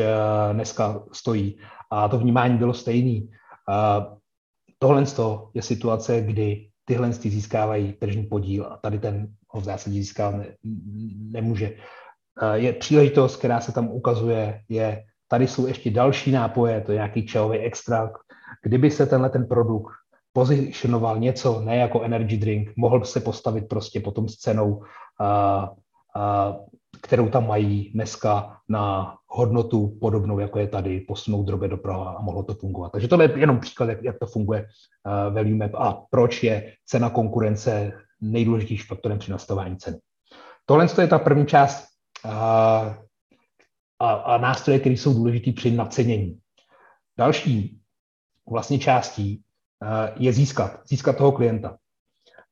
[0.52, 1.58] dneska stojí.
[1.90, 3.30] A to vnímání bylo stejný.
[4.78, 5.04] Tohle
[5.54, 10.46] je situace, kdy tyhle získávají tržní podíl a tady ten ho v zásadě získávat ne,
[11.30, 11.76] nemůže.
[12.54, 17.26] Je příležitost, která se tam ukazuje, je, tady jsou ještě další nápoje, to je nějaký
[17.26, 18.18] čajový extrakt.
[18.62, 19.92] Kdyby se tenhle ten produkt
[20.32, 24.82] pozicionoval něco, ne jako energy drink, mohl se postavit prostě potom s cenou,
[25.20, 25.70] a,
[27.02, 32.42] kterou tam mají dneska na hodnotu podobnou, jako je tady, posunout drobě doprava a mohlo
[32.42, 32.92] to fungovat.
[32.92, 36.72] Takže tohle je jenom příklad, jak, jak to funguje uh, value map a proč je
[36.86, 39.98] cena konkurence nejdůležitějším faktorem při nastavování ceny.
[40.66, 41.84] Tohle je ta první část
[42.24, 42.32] uh,
[43.98, 46.38] a, a nástroje, které jsou důležité při nacenění.
[47.18, 47.80] Další
[48.50, 49.42] vlastně částí
[49.82, 51.76] uh, je získat, získat toho klienta.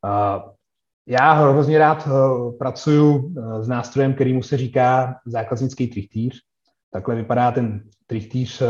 [0.05, 0.56] Uh,
[1.09, 2.09] já hrozně rád
[2.59, 6.41] pracuji s nástrojem, kterýmu se říká zákaznický trichtýř.
[6.93, 8.63] Takhle vypadá ten trichtýř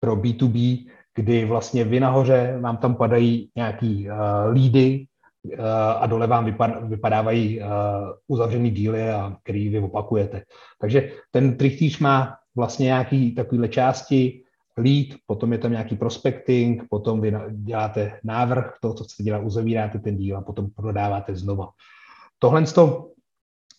[0.00, 4.08] pro B2B, kdy vlastně vy nahoře vám tam padají nějaký
[4.52, 5.06] lídy
[5.98, 7.60] a dole vám vypad, vypadávají
[8.28, 10.42] uzavřený díly, a který vy opakujete.
[10.80, 14.42] Takže ten trichtíř má vlastně nějaký takovýhle části,
[14.78, 19.98] lead, potom je tam nějaký prospecting, potom vy děláte návrh toho, co chcete dělat, uzavíráte
[19.98, 21.68] ten díl a potom prodáváte znova.
[22.38, 22.64] Tohle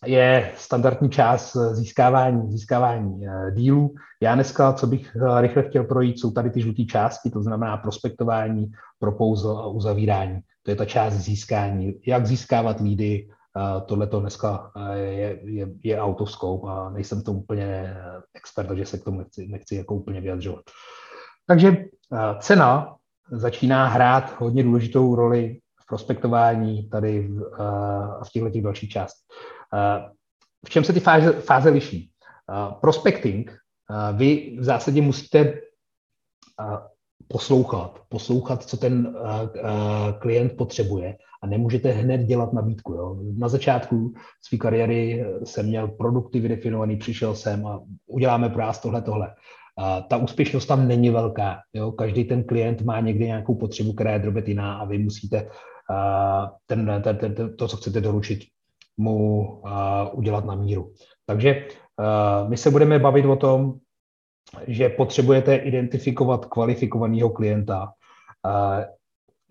[0.06, 3.94] je standardní část získávání, získávání eh, dílů.
[4.22, 7.76] Já dneska, co bych eh, rychle chtěl projít, jsou tady ty žluté části, to znamená
[7.76, 10.40] prospektování, proposal a uzavírání.
[10.62, 11.94] To je ta část získání.
[12.06, 13.28] Jak získávat lídy,
[13.86, 17.96] tohle to dneska je, je, je out of scope a nejsem to úplně
[18.34, 20.64] expert, takže se k tomu nechci, nechci jako úplně vyjadřovat.
[21.46, 21.84] Takže
[22.38, 22.96] cena
[23.30, 27.30] začíná hrát hodně důležitou roli v prospektování tady
[28.20, 29.26] a v těchto těch dalších částech.
[30.66, 32.10] V čem se ty fáze, fáze liší?
[32.80, 33.58] Prospecting,
[34.16, 35.60] vy v zásadě musíte
[37.32, 39.14] poslouchat, poslouchat, co ten
[40.18, 42.92] klient potřebuje a nemůžete hned dělat nabídku.
[42.92, 43.16] Jo.
[43.38, 44.12] Na začátku
[44.42, 49.34] své kariéry jsem měl produkty vydefinovaný, přišel jsem a uděláme pro vás tohle, tohle.
[49.78, 51.56] A ta úspěšnost tam není velká.
[51.72, 51.92] Jo.
[51.92, 55.48] Každý ten klient má někdy nějakou potřebu, která je drobet jiná a vy musíte
[56.66, 58.40] ten, ten, ten, to, co chcete doručit,
[58.96, 59.62] mu
[60.12, 60.92] udělat na míru.
[61.26, 61.66] Takže
[62.48, 63.74] my se budeme bavit o tom,
[64.66, 67.92] že potřebujete identifikovat kvalifikovaného klienta.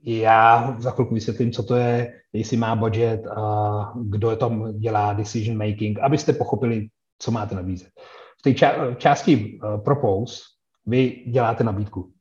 [0.04, 3.22] Já za chvilku vysvětlím, co to je, jestli má budget,
[4.02, 6.88] kdo je tam dělá decision making, abyste pochopili,
[7.20, 7.90] co máte nabízet.
[8.40, 8.54] V té
[8.98, 10.42] části propose
[10.86, 12.12] vy děláte nabídku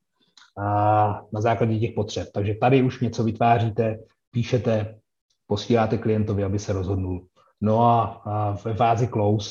[1.33, 2.29] na základě těch potřeb.
[2.35, 3.99] Takže tady už něco vytváříte,
[4.31, 4.99] píšete,
[5.47, 7.27] posíláte klientovi, aby se rozhodnul.
[7.61, 8.23] No a,
[8.65, 9.51] ve fázi close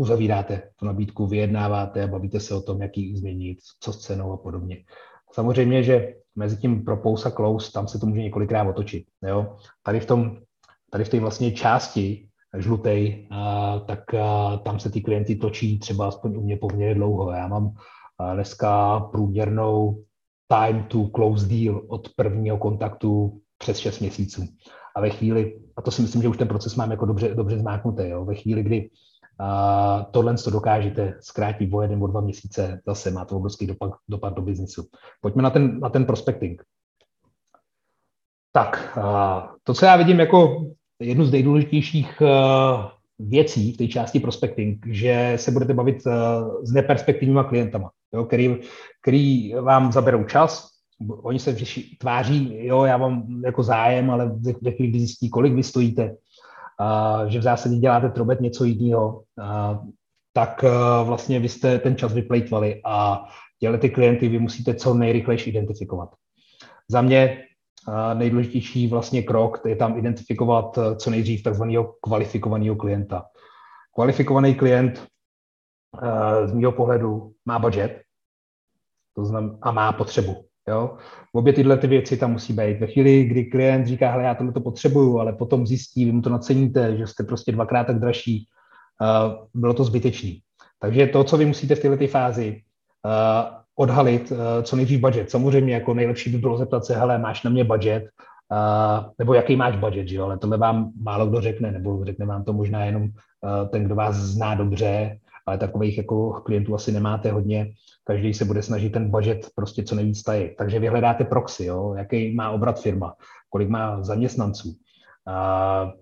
[0.00, 4.32] uzavíráte tu nabídku, vyjednáváte a bavíte se o tom, jak ji změnit, co s cenou
[4.32, 4.84] a podobně.
[5.32, 9.04] Samozřejmě, že mezi tím propose a close, tam se to může několikrát otočit.
[9.22, 9.56] Jo?
[9.82, 10.38] Tady v tom,
[10.90, 16.08] tady v té vlastně části žlutej, a, tak a, tam se ty klienty točí třeba
[16.08, 17.30] aspoň u mě poměrně dlouho.
[17.30, 17.72] Já mám
[18.18, 20.04] a, dneska průměrnou
[20.48, 24.42] time to close deal od prvního kontaktu přes 6 měsíců.
[24.96, 27.58] A ve chvíli, a to si myslím, že už ten proces mám jako dobře, dobře
[27.58, 28.90] zmáknutý, jo, ve chvíli, kdy
[29.40, 33.92] a tohle to dokážete zkrátit o jeden, o dva měsíce, zase má to obrovský dopad,
[34.08, 34.86] dopad do biznisu.
[35.20, 36.62] Pojďme na ten, na ten prospecting.
[38.52, 38.98] Tak,
[39.64, 40.66] to, co já vidím jako
[41.00, 42.22] jednu z nejdůležitějších
[43.18, 46.02] věcí v té části prospecting, že se budete bavit
[46.62, 48.56] s neperspektivníma klientama, jo, který,
[49.02, 50.68] který vám zaberou čas,
[51.22, 51.56] oni se
[51.98, 56.16] tváří, jo, já mám jako zájem, ale ve chvíli, zjistí, kolik vy stojíte,
[57.26, 59.22] že v zásadě děláte trobet něco jiného,
[60.32, 63.24] tak a, vlastně vy jste ten čas vyplejtvali a
[63.58, 66.14] těle ty klienty vy musíte co nejrychlejší identifikovat.
[66.88, 67.44] Za mě
[67.88, 73.26] a, nejdůležitější vlastně krok je tam identifikovat co nejdřív takzvaného kvalifikovaného klienta.
[73.94, 75.06] Kvalifikovaný klient
[76.44, 78.02] z mého pohledu má budget
[79.14, 79.22] to
[79.62, 80.49] a má potřebu.
[80.70, 80.96] Jo?
[81.32, 82.80] Obě tyhle ty věci tam musí být.
[82.80, 86.22] Ve chvíli, kdy klient říká, hele, já tohle to potřebuju, ale potom zjistí, vy mu
[86.22, 88.46] to naceníte, že jste prostě dvakrát tak dražší,
[89.00, 90.40] uh, bylo to zbytečný.
[90.80, 92.62] Takže to, co vy musíte v této fázi
[93.04, 95.30] uh, odhalit, uh, co nejdřív budget.
[95.30, 98.04] Samozřejmě jako nejlepší by bylo zeptat se, hele, máš na mě budget,
[98.52, 100.24] uh, nebo jaký máš budget, že jo?
[100.24, 103.94] ale tohle vám málo kdo řekne, nebo řekne vám to možná jenom uh, ten, kdo
[103.94, 105.18] vás zná dobře,
[105.50, 107.66] ale takových jako klientů asi nemáte hodně
[108.04, 110.56] každý se bude snažit ten budget prostě co nejvíc tajit.
[110.56, 111.94] Takže vyhledáte proxy, jo?
[111.94, 113.14] jaký má obrat firma,
[113.50, 114.74] kolik má zaměstnanců.
[115.26, 115.92] A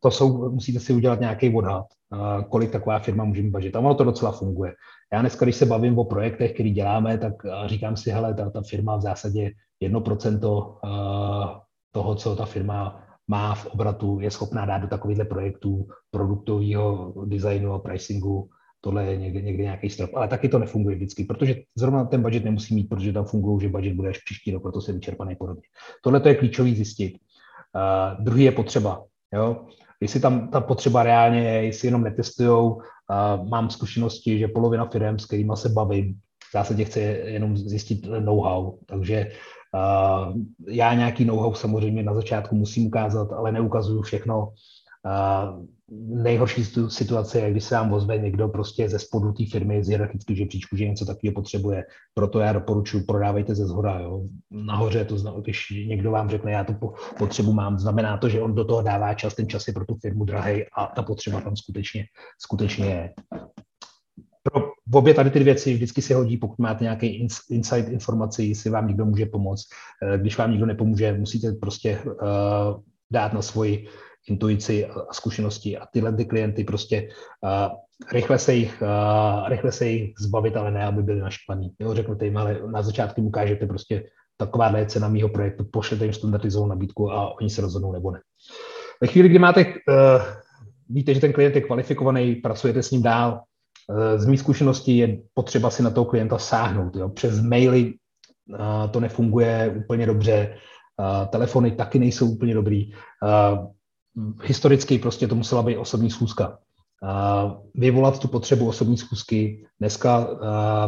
[0.00, 1.86] to jsou, musíte si udělat nějaký odhad,
[2.48, 3.76] kolik taková firma může mít budget.
[3.76, 4.74] A ono to docela funguje.
[5.12, 7.32] Já dneska, když se bavím o projektech, který děláme, tak
[7.66, 9.50] říkám si, hele, ta, ta firma v zásadě
[9.82, 10.40] 1%
[11.92, 17.72] toho, co ta firma má v obratu, je schopná dát do takovýchhle projektů produktového designu
[17.72, 20.10] a pricingu tohle je někde, někde nějaký strop.
[20.14, 23.68] Ale taky to nefunguje vždycky, protože zrovna ten budget nemusí mít, protože tam fungují, že
[23.68, 25.62] budget bude až příští rok, proto se vyčerpaný podobně.
[26.04, 27.12] Tohle to je klíčový zjistit.
[27.12, 29.04] Uh, druhý je potřeba.
[29.34, 29.66] Jo?
[30.00, 35.18] Jestli tam ta potřeba reálně je, jestli jenom netestujou, uh, mám zkušenosti, že polovina firm,
[35.18, 36.14] s kterými se bavím,
[36.48, 39.30] v zásadě chce jenom zjistit know-how, takže
[40.68, 44.52] já nějaký know-how samozřejmě na začátku musím ukázat, ale neukazuju všechno.
[45.04, 45.66] Uh,
[45.98, 50.36] nejhorší situace je, když se vám ozve někdo prostě ze spodu té firmy, z hierarchického
[50.36, 51.84] žebříčku, že něco takového potřebuje.
[52.14, 54.00] Proto já doporučuji, prodávejte ze zhora.
[54.00, 54.22] Jo.
[54.50, 56.74] Nahoře to znamená, když někdo vám řekne, já tu
[57.18, 59.94] potřebu mám, znamená to, že on do toho dává čas, ten čas je pro tu
[59.94, 62.04] firmu drahý a ta potřeba tam skutečně,
[62.38, 63.14] skutečně je.
[64.42, 68.70] Pro v obě tady ty věci vždycky se hodí, pokud máte nějaký insight informací, si
[68.70, 69.68] vám někdo může pomoct.
[70.02, 73.88] Uh, když vám nikdo nepomůže, musíte prostě uh, dát na svoji
[74.28, 77.08] intuici a zkušenosti a tyhle ty klienty prostě
[77.42, 77.76] uh,
[78.12, 81.70] rychle, se jich, uh, rychle se jich zbavit, ale ne, aby byli naštvaní.
[81.80, 84.04] Jo, řeknete jim, ale na začátku ukážete prostě
[84.36, 88.20] taková je cena mýho projektu, pošlete jim standardizovanou nabídku a oni se rozhodnou nebo ne.
[89.00, 89.72] Ve chvíli, kdy máte, uh,
[90.88, 93.40] víte, že ten klient je kvalifikovaný, pracujete s ním dál,
[94.16, 96.96] z mých zkušeností je potřeba si na toho klienta sáhnout.
[96.96, 97.08] Jo.
[97.08, 97.94] Přes maily
[98.90, 100.54] to nefunguje úplně dobře,
[101.30, 102.90] telefony taky nejsou úplně dobrý.
[104.44, 106.58] Historicky prostě to musela být osobní schůzka.
[107.74, 109.66] Vyvolat tu potřebu osobní schůzky.
[109.80, 110.28] Dneska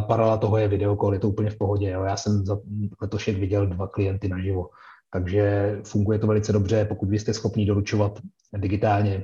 [0.07, 1.89] paralela toho je videokol, je to úplně v pohodě.
[1.89, 2.03] Jo.
[2.03, 2.57] Já jsem za
[3.01, 4.69] letošek viděl dva klienty naživo,
[5.13, 6.85] takže funguje to velice dobře.
[6.85, 8.19] Pokud vy jste schopni doručovat
[8.57, 9.23] digitálně,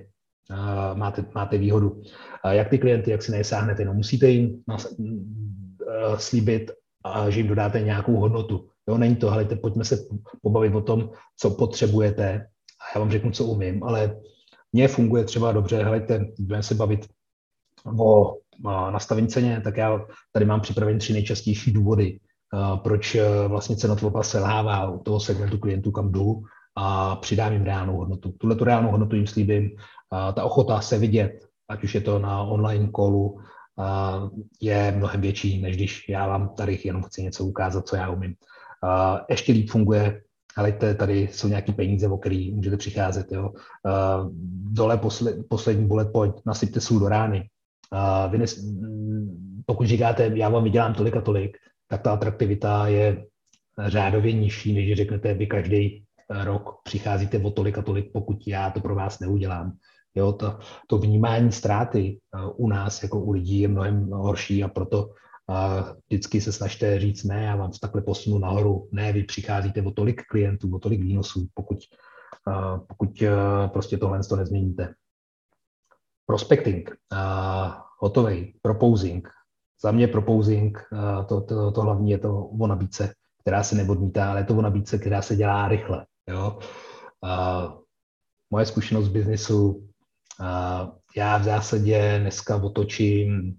[0.93, 2.01] máte, máte výhodu.
[2.49, 4.63] Jak ty klienty, jak si nesáhnete, no musíte jim
[6.17, 6.71] slíbit,
[7.29, 8.67] že jim dodáte nějakou hodnotu.
[8.89, 9.97] Jo, není to, helejte, pojďme se
[10.41, 12.47] pobavit o tom, co potřebujete,
[12.95, 14.15] já vám řeknu, co umím, ale
[14.73, 17.07] mně funguje třeba dobře, helejte, budeme se bavit
[17.99, 18.37] o
[18.91, 22.19] nastavení ceně, tak já tady mám připravené tři nejčastější důvody,
[22.83, 26.41] proč vlastně cenotvorba selhává u toho segmentu klientů, kam jdu
[26.75, 28.31] a přidám jim reálnou hodnotu.
[28.37, 29.71] Tuhle tu reálnou hodnotu jim slíbím.
[30.09, 33.39] Ta ochota se vidět, ať už je to na online kolu,
[34.61, 38.35] je mnohem větší, než když já vám tady jenom chci něco ukázat, co já umím.
[39.29, 40.21] Ještě líp funguje
[40.57, 43.31] helejte, tady jsou nějaké peníze, o který můžete přicházet.
[43.31, 43.51] Jo.
[44.71, 47.49] Dole posled, poslední bullet point, nasypte sůl do rány.
[48.29, 48.65] Vy nes,
[49.65, 53.25] pokud říkáte, já vám vydělám tolik a tolik, tak ta atraktivita je
[53.87, 56.03] řádově nižší, než řeknete, vy každý
[56.43, 59.73] rok přicházíte o tolik a tolik, pokud já to pro vás neudělám.
[60.17, 62.19] Jo, to, to vnímání ztráty
[62.55, 65.09] u nás, jako u lidí, je mnohem horší a proto
[65.47, 69.91] a vždycky se snažte říct ne, já vám takhle posunu nahoru, ne, vy přicházíte o
[69.91, 71.77] tolik klientů, o tolik výnosů, pokud,
[72.87, 73.23] pokud
[73.67, 74.93] prostě tohle to nezměníte.
[76.25, 76.95] Prospecting,
[77.99, 79.29] hotový, proposing.
[79.81, 80.87] Za mě proposing,
[81.27, 84.61] to, to, to hlavní je to o nabídce, která se neodmítá, ale je to o
[84.61, 86.05] nabídce, která se dělá rychle.
[86.29, 86.59] Jo?
[88.51, 89.87] Moje zkušenost v biznisu,
[91.15, 93.57] já v zásadě dneska otočím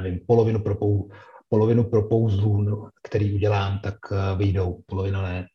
[0.00, 1.10] nevím, polovinu, propou,
[1.48, 5.46] polovinu propouzlů, no, který udělám, tak uh, vyjdou, polovina ne.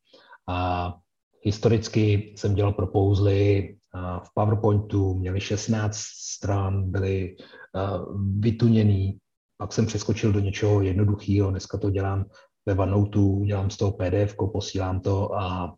[0.48, 0.94] A
[1.42, 5.98] historicky jsem dělal propouzly uh, v PowerPointu, měli 16
[6.36, 7.36] stran, byly
[7.76, 9.18] uh, vytuněný,
[9.58, 12.26] pak jsem přeskočil do něčeho jednoduchého, dneska to dělám
[12.66, 15.76] ve OneNote, dělám z toho PDF, posílám to a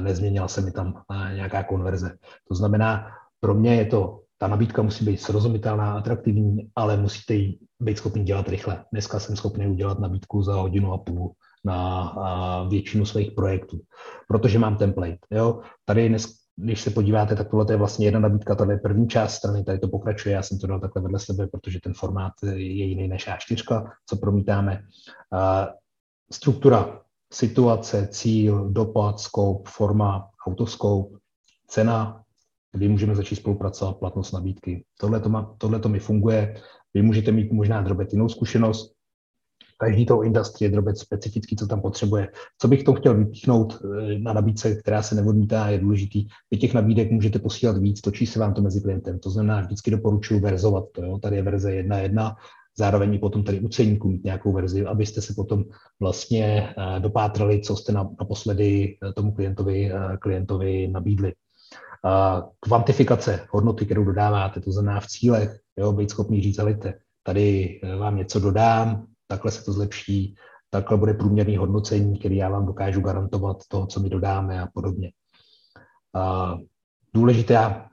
[0.00, 1.02] nezměnila se mi tam
[1.34, 2.16] nějaká konverze.
[2.48, 3.06] To znamená,
[3.40, 8.24] pro mě je to ta nabídka musí být srozumitelná, atraktivní, ale musíte ji být schopni
[8.24, 8.84] dělat rychle.
[8.92, 11.32] Dneska jsem schopný udělat nabídku za hodinu a půl
[11.64, 12.14] na
[12.70, 13.80] většinu svých projektů,
[14.28, 15.18] protože mám template.
[15.30, 15.60] Jo?
[15.84, 19.34] Tady dnes, když se podíváte, tak tohle je vlastně jedna nabídka, tady je první část
[19.34, 22.84] strany, tady to pokračuje, já jsem to dal takhle vedle sebe, protože ten formát je
[22.84, 24.82] jiný než A4, co promítáme.
[26.32, 27.00] Struktura,
[27.32, 31.18] situace, cíl, dopad, scope, forma, autoscope,
[31.66, 32.22] cena,
[32.78, 34.84] kdy můžeme začít spolupracovat, platnost nabídky.
[35.00, 36.54] Tohle to, má, tohle to mi funguje.
[36.94, 38.94] Vy můžete mít možná drobet jinou zkušenost.
[39.78, 42.28] Každý toho industrie je drobec specifický, co tam potřebuje.
[42.58, 46.26] Co bych to chtěl vypíchnout eh, na nabídce, která se neodmítá, je důležitý.
[46.50, 49.18] Vy těch nabídek můžete posílat víc, točí se vám to mezi klientem.
[49.18, 51.04] To znamená, vždycky doporučuji verzovat to.
[51.04, 51.18] Jo?
[51.18, 52.34] Tady je verze 1.1,
[52.78, 55.64] zároveň i potom tady u ceníku mít nějakou verzi, abyste se potom
[56.00, 61.32] vlastně eh, dopátrali, co jste naposledy eh, tomu klientovi, klientovi nabídli
[62.60, 67.96] kvantifikace hodnoty, kterou dodáváte, to znamená v cílech, jo, být schopný říct, alejte, tady eh,
[67.96, 70.34] vám něco dodám, takhle se to zlepší,
[70.70, 75.12] takhle bude průměrný hodnocení, který já vám dokážu garantovat toho, co my dodáme a podobně.
[77.14, 77.88] Důležitá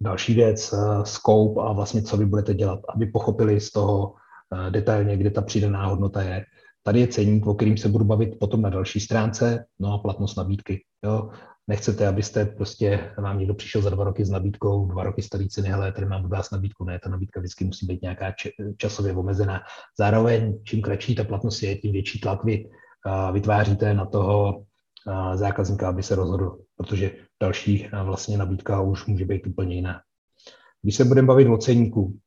[0.00, 4.14] další věc, eh, scope a vlastně, co vy budete dělat, aby pochopili z toho
[4.54, 6.44] eh, detailně, kde ta přidaná hodnota je.
[6.82, 10.36] Tady je ceník, o kterým se budu bavit potom na další stránce, no a platnost
[10.36, 10.84] nabídky.
[11.04, 11.30] Jo
[11.72, 15.68] nechcete, abyste prostě vám někdo přišel za dva roky s nabídkou, dva roky starý ceny,
[15.68, 18.32] hele, tady mám od vás nabídku, ne, ta nabídka vždycky musí být nějaká
[18.76, 19.60] časově omezená.
[19.98, 22.68] Zároveň, čím kratší ta platnost je, tím větší tlak vy
[23.32, 24.64] vytváříte na toho
[25.34, 27.10] zákazníka, aby se rozhodl, protože
[27.40, 30.00] další vlastně nabídka už může být úplně jiná.
[30.82, 32.18] Když se budeme bavit o ceníku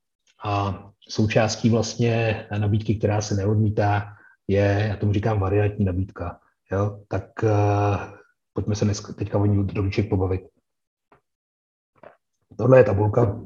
[0.45, 4.05] a součástí vlastně nabídky, která se neodmítá,
[4.47, 6.39] je, já tomu říkám variantní nabídka,
[6.71, 7.29] jo, tak
[8.55, 10.41] Pojďme se dneska, teďka o ní do pobavit.
[12.57, 13.41] Tohle je tabulka,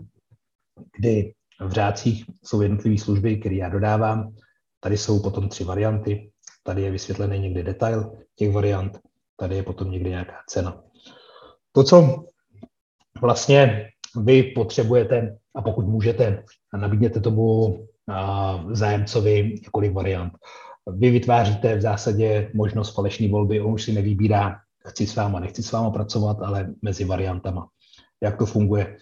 [0.97, 1.34] kdy
[1.66, 4.36] v řádcích jsou jednotlivé služby, které já dodávám.
[4.80, 6.32] Tady jsou potom tři varianty.
[6.64, 8.99] Tady je vysvětlený někde detail těch variant.
[9.36, 10.84] Tady je potom někde nějaká cena.
[11.72, 12.26] To, co
[13.22, 13.89] vlastně
[14.24, 16.43] vy potřebujete a pokud můžete,
[16.78, 17.78] nabídněte tomu
[18.72, 20.34] zájemcovi několik variant.
[20.88, 25.63] Vy vytváříte v zásadě možnost falešné volby, on už si nevybírá, chci s váma, nechci
[25.63, 27.67] s váma pracovat, ale mezi variantama.
[28.23, 28.97] Jak to funguje?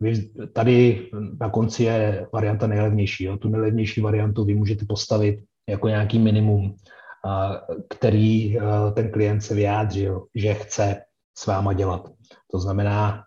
[0.00, 1.08] Vy, tady
[1.40, 3.24] na konci je varianta nejlevnější.
[3.24, 3.36] Jo.
[3.36, 6.74] Tu nejlevnější variantu vy můžete postavit jako nějaký minimum,
[7.88, 8.58] který
[8.94, 10.96] ten klient se vyjádřil, že chce
[11.38, 12.08] s váma dělat.
[12.50, 13.24] To znamená,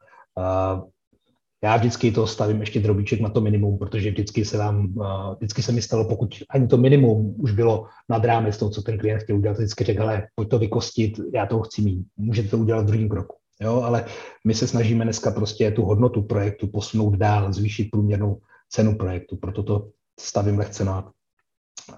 [1.64, 4.93] já vždycky to stavím ještě drobíček na to minimum, protože vždycky se vám,
[5.38, 8.97] vždycky se mi stalo, pokud ani to minimum už bylo nad rámec toho, co ten
[8.97, 12.07] klient chtěl udělat, vždycky řekl, ale pojď to vykostit, já to chci mít.
[12.18, 13.36] Můžete to udělat v druhém kroku.
[13.61, 14.05] Jo, ale
[14.45, 18.39] my se snažíme dneska prostě tu hodnotu projektu posunout dál, zvýšit průměrnou
[18.70, 19.88] cenu projektu, proto to
[20.20, 21.11] stavím lehce na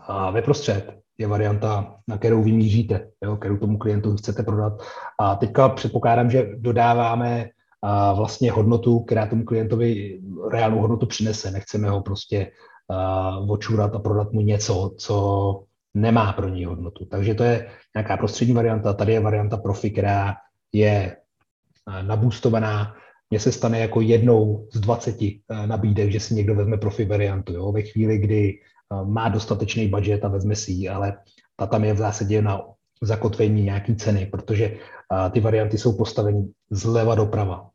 [0.07, 4.73] a ve prostřed je varianta, na kterou vy míříte, jo, kterou tomu klientu chcete prodat.
[5.19, 7.49] A teďka předpokládám, že dodáváme
[7.85, 10.19] a vlastně hodnotu, která tomu klientovi
[10.51, 11.51] reálnou hodnotu přinese.
[11.51, 12.51] Nechceme ho prostě
[13.41, 15.63] uh, očurat a prodat mu něco, co
[15.93, 17.05] nemá pro ní hodnotu.
[17.05, 18.93] Takže to je nějaká prostřední varianta.
[18.93, 20.35] Tady je varianta profi, která
[20.73, 21.17] je
[22.01, 22.93] nabůstovaná.
[23.29, 25.15] Mně se stane jako jednou z 20
[25.65, 27.53] nabídek, že si někdo vezme profi variantu.
[27.53, 27.71] Jo?
[27.71, 28.53] Ve chvíli, kdy
[29.03, 31.17] má dostatečný budget a vezme si ji, ale
[31.55, 32.61] ta tam je v zásadě na
[33.01, 34.77] zakotvení nějaký ceny, protože
[35.31, 37.69] ty varianty jsou postaveny zleva doprava.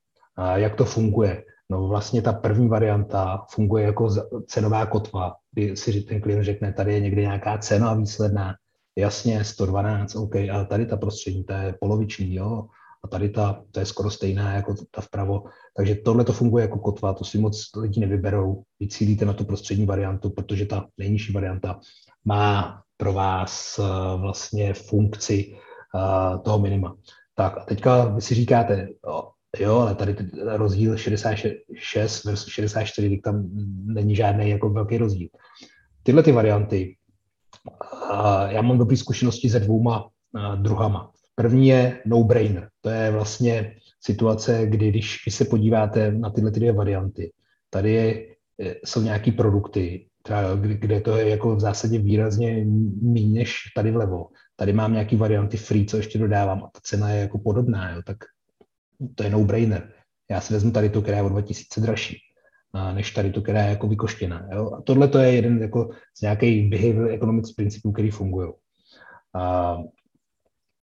[0.55, 1.45] Jak to funguje?
[1.71, 4.09] No vlastně ta první varianta funguje jako
[4.47, 8.55] cenová kotva, kdy si ten klient řekne, tady je někde nějaká cena výsledná,
[8.99, 12.67] jasně, 112, OK, ale tady ta prostřední, ta je poloviční, jo,
[13.05, 15.45] a tady ta, to je skoro stejná jako ta vpravo.
[15.77, 18.63] Takže tohle to funguje jako kotva, to si moc lidi nevyberou.
[18.81, 21.81] Vy cílíte na tu prostřední variantu, protože ta nejnižší varianta
[22.25, 25.55] má pro vás uh, vlastně funkci
[25.95, 26.97] uh, toho minima.
[27.35, 28.89] Tak a teďka vy si říkáte,
[29.67, 33.51] ale tady rozdíl 66 versus 64, tak tam
[33.85, 35.29] není žádný jako velký rozdíl.
[36.03, 36.97] Tyhle ty varianty,
[38.49, 40.09] já mám dobré zkušenosti se dvouma
[40.57, 41.11] druhama.
[41.35, 42.69] První je no-brainer.
[42.81, 47.33] To je vlastně situace, kdy když, se podíváte na tyhle dvě varianty,
[47.71, 48.27] tady je,
[48.85, 50.07] jsou nějaké produkty,
[50.55, 52.67] kde to je jako v zásadě výrazně
[53.03, 54.27] méně než tady vlevo.
[54.57, 58.03] Tady mám nějaké varianty free, co ještě dodávám a ta cena je jako podobná, jo,
[58.07, 58.17] tak
[59.15, 59.93] to je no-brainer.
[60.31, 62.17] Já si vezmu tady tu, která je o 2000 dražší,
[62.95, 64.49] než tady tu, která je jako vykoštěná.
[64.53, 64.71] Jo?
[64.79, 68.53] A tohle to je jeden jako z nějakých behavior economics principů, který fungují.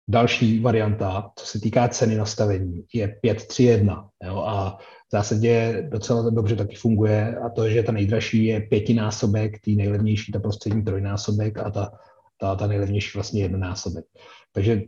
[0.09, 4.09] Další varianta, co se týká ceny nastavení, je 531.
[4.23, 4.37] Jo?
[4.37, 9.75] A v zásadě docela dobře taky funguje a to, že ta nejdražší je pětinásobek, tý
[9.75, 11.91] nejlevnější, ta prostřední trojnásobek a ta,
[12.37, 14.05] ta, ta nejlevnější vlastně jednonásobek.
[14.51, 14.81] Takže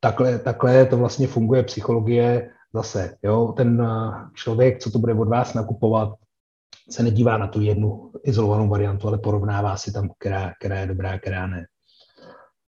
[0.00, 3.16] takhle, takhle to vlastně funguje psychologie zase.
[3.22, 3.54] Jo?
[3.56, 6.14] Ten eh, člověk, co to bude od vás nakupovat,
[6.90, 11.18] se nedívá na tu jednu izolovanou variantu, ale porovnává si tam, která, která je dobrá,
[11.18, 11.66] která ne.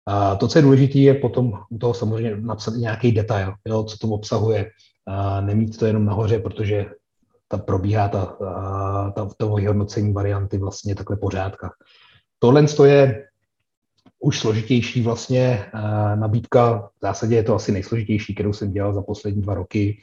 [0.07, 3.99] A to, co je důležité, je potom u toho samozřejmě napsat nějaký detail, jo, co
[3.99, 4.71] to obsahuje.
[5.07, 6.87] A nemít to jenom nahoře, protože
[7.49, 8.37] ta probíhá ta,
[9.15, 11.71] ta, to vyhodnocení varianty vlastně takhle pořádka.
[12.39, 13.27] Tohle je
[14.21, 15.67] už složitější vlastně
[16.15, 19.99] nabídka, v zásadě je to asi nejsložitější, kterou jsem dělal za poslední dva roky.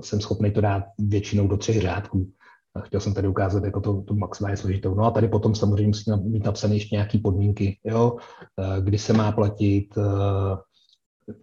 [0.00, 2.32] Jsem schopný to dát většinou do třech řádků.
[2.80, 4.94] Chtěl jsem tady ukázat jako to, to maximálně složitou.
[4.94, 8.16] No a tady potom samozřejmě musí mít napsané ještě nějaké podmínky, jo,
[8.58, 10.56] eh, kdy se má platit, eh,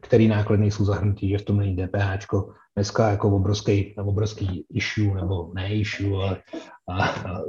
[0.01, 2.45] který náklady nejsou zahrnutý, že v tom není DPH.
[2.75, 6.25] Dneska jako obrovský, obrovský issue, nebo ne issue,
[6.87, 7.41] ale a, a,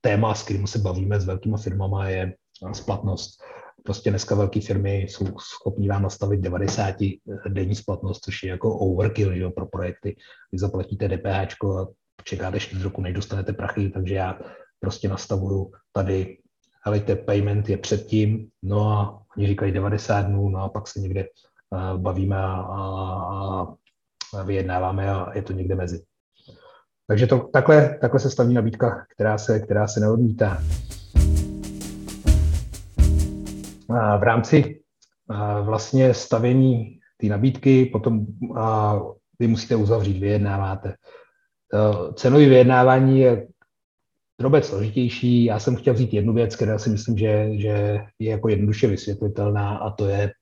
[0.00, 2.34] téma, s kterým se bavíme s velkými firmama, je
[2.72, 3.42] splatnost.
[3.88, 6.94] Prostě dneska velké firmy jsou schopní vám nastavit 90
[7.48, 10.16] denní splatnost, což je jako overkill jo, pro projekty.
[10.52, 11.86] Vy zaplatíte DPH a
[12.24, 14.38] čekáte 4 roku, než dostanete prachy, takže já
[14.80, 16.38] prostě nastavuju tady,
[16.84, 21.26] helejte, payment je předtím, no a oni říkají 90 dnů, no a pak se někde
[21.70, 23.66] uh, bavíme a, a,
[24.38, 26.02] a vyjednáváme a je to někde mezi.
[27.06, 30.62] Takže to, takhle, takhle se staví nabídka, která se, která se neodmítá.
[33.88, 34.80] V rámci
[35.62, 38.26] vlastně stavění té nabídky potom
[39.38, 40.94] vy musíte uzavřít, vyjednáváte.
[41.74, 43.48] Eh, cenový vyjednávání je
[44.40, 45.44] drobec složitější.
[45.44, 49.78] Já jsem chtěl vzít jednu věc, která si myslím, že, že je jako jednoduše vysvětlitelná
[49.78, 50.32] a to je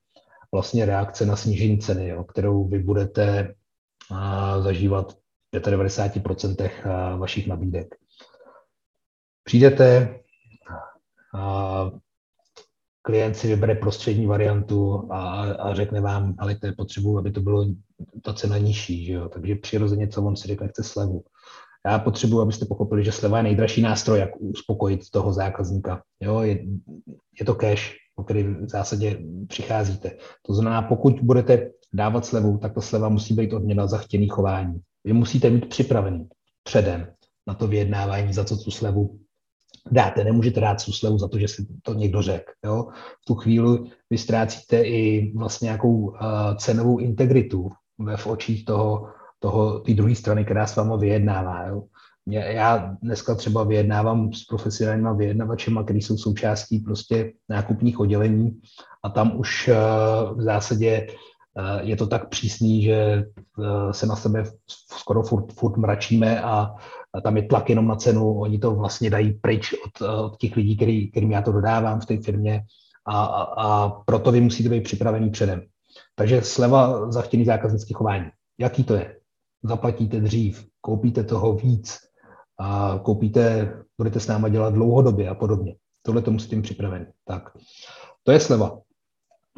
[0.53, 3.55] vlastně reakce na snížení ceny, jo, kterou vy budete
[4.61, 5.13] zažívat
[5.53, 7.95] v 95% vašich nabídek.
[9.45, 10.21] Přijdete,
[13.07, 17.41] klient si vybere prostřední variantu a, a řekne vám, ale to je potřebu, aby to
[17.41, 17.67] bylo
[18.23, 19.29] ta cena nižší, že jo?
[19.29, 21.23] takže přirozeně co on si řekne, chce slevu.
[21.87, 26.03] Já potřebuji, abyste pochopili, že sleva je nejdražší nástroj, jak uspokojit toho zákazníka.
[26.21, 26.41] Jo?
[26.41, 26.65] Je,
[27.41, 30.11] je to cash, o který v zásadě přicházíte.
[30.47, 34.81] To znamená, pokud budete dávat slevu, tak ta sleva musí být odměna za chtěný chování.
[35.05, 36.29] Vy musíte mít připravený
[36.63, 37.07] předem
[37.47, 39.19] na to vyjednávání, za co tu slevu
[39.91, 40.25] dáte.
[40.25, 42.53] Nemůžete dát tu slevu za to, že si to někdo řekl.
[43.23, 43.79] V tu chvíli
[44.11, 46.17] vy ztrácíte i vlastně nějakou uh,
[46.57, 49.09] cenovou integritu ve v očích toho,
[49.39, 51.67] toho, té druhé strany, která s vámi vyjednává.
[51.67, 51.83] Jo?
[52.31, 58.61] Já dneska třeba vyjednávám s profesionálníma vyjednavačema, kteří jsou součástí prostě nákupních oddělení
[59.03, 61.07] a tam už uh, v zásadě
[61.81, 63.25] je to tak přísný, že
[63.91, 64.45] se na sebe
[64.93, 66.75] skoro furt, furt mračíme a
[67.21, 70.77] tam je tlak jenom na cenu, oni to vlastně dají pryč od, od těch lidí,
[70.77, 72.63] který, kterým já to dodávám v té firmě
[73.07, 75.63] a, a, a proto vy musíte být připravený předem.
[76.15, 78.27] Takže sleva za chtěný zákaznický chování.
[78.59, 79.17] Jaký to je?
[79.63, 81.99] Zaplatíte dřív, koupíte toho víc,
[82.59, 85.77] a koupíte, budete s náma dělat dlouhodobě a podobně.
[86.03, 87.07] Tohle to musíte mít připravený.
[87.25, 87.51] Tak,
[88.23, 88.79] to je sleva.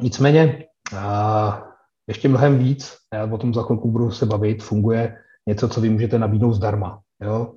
[0.01, 0.65] Nicméně,
[0.97, 1.63] a
[2.07, 5.89] ještě mnohem víc, já o tom za chvilku budu se bavit, funguje něco, co vy
[5.89, 7.01] můžete nabídnout zdarma.
[7.21, 7.53] Jo?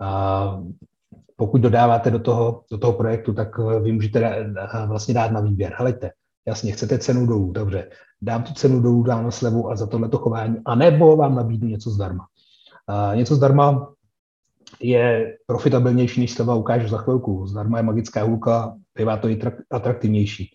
[0.00, 0.60] A
[1.36, 4.52] pokud dodáváte do toho, do toho projektu, tak vy můžete
[4.86, 5.74] vlastně dát na výběr.
[5.76, 6.10] Helejte,
[6.48, 7.90] jasně, chcete cenu dolů, dobře,
[8.22, 11.90] dám tu cenu dolů, dám na slevu a za tohleto chování, anebo vám nabídnu něco
[11.90, 12.26] zdarma.
[12.86, 13.92] A něco zdarma
[14.80, 17.46] je profitabilnější, než sleva ukážu za chvilku.
[17.46, 19.40] Zdarma je magická hůlka, bývá to i
[19.70, 20.50] atraktivnější.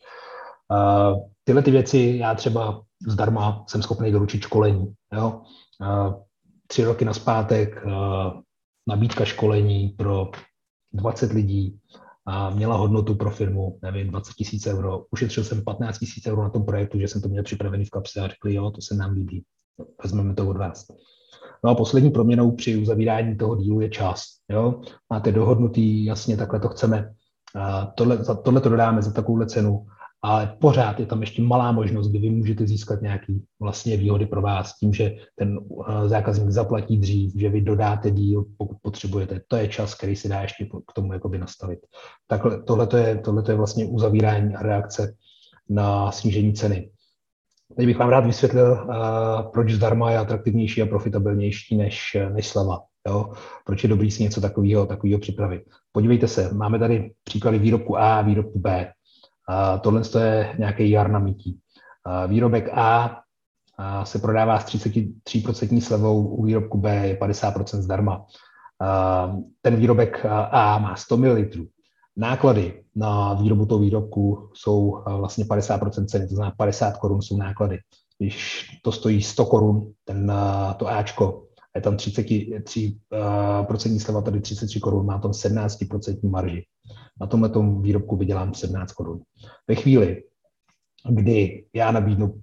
[0.72, 1.12] A
[1.43, 4.93] tyhle ty věci já třeba zdarma jsem schopný doručit školení.
[5.14, 5.41] Jo?
[6.68, 7.86] Tři roky naspátek
[8.88, 10.31] nabídka školení pro
[10.93, 11.79] 20 lidí
[12.27, 15.05] a měla hodnotu pro firmu, nevím, 20 tisíc euro.
[15.11, 18.21] Ušetřil jsem 15 tisíc euro na tom projektu, že jsem to měl připravený v kapse
[18.21, 19.43] a řekli, jo, to se nám líbí,
[20.03, 20.86] vezmeme to od vás.
[21.63, 24.23] No a poslední proměnou při uzavírání toho dílu je čas.
[24.49, 24.81] Jo?
[25.09, 27.13] Máte dohodnutý, jasně, takhle to chceme.
[27.95, 29.86] tohle, tohle to dodáme za takovouhle cenu
[30.26, 34.41] ale pořád je tam ještě malá možnost, kdy vy můžete získat nějaké vlastně výhody pro
[34.41, 39.41] vás tím, že ten eh, zákazník zaplatí dřív, že vy dodáte díl, pokud potřebujete.
[39.47, 41.80] To je čas, který si dá ještě k tomu jakoby nastavit.
[42.28, 45.15] Takhle, tohle je, tohleto je vlastně uzavírání a reakce
[45.69, 46.89] na snížení ceny.
[47.78, 52.80] Teď bych vám rád vysvětlil, uh, proč zdarma je atraktivnější a profitabilnější než, než slava.
[53.07, 53.34] Jo?
[53.65, 55.63] Proč je dobrý si něco takového, takového připravit.
[55.91, 58.91] Podívejte se, máme tady příklady výrobku A a výrobku B.
[59.82, 61.60] Tohle je nějaký jar na mítí.
[62.28, 63.22] Výrobek A
[64.04, 68.26] se prodává s 33% slevou, u výrobku B je 50% zdarma.
[69.62, 71.46] Ten výrobek A má 100 ml.
[72.18, 77.80] Náklady na výrobu toho výrobku jsou vlastně 50% ceny, to znamená 50 korun jsou náklady.
[78.18, 80.34] Když to stojí 100 korun, ten,
[80.78, 81.45] to Ačko,
[81.76, 86.65] je tam 33% sleva, tady 33 korun, má tam 17% marži
[87.21, 87.51] na tomhle
[87.82, 89.21] výrobku vydělám 17 korun.
[89.67, 90.23] Ve chvíli,
[91.09, 92.41] kdy já nabídnu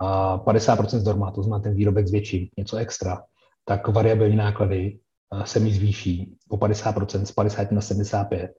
[0.00, 3.22] 50% zdarma, to znamená ten výrobek zvětším, něco extra,
[3.64, 4.98] tak variabilní náklady
[5.44, 8.52] se mi zvýší o 50%, z 50 na 75.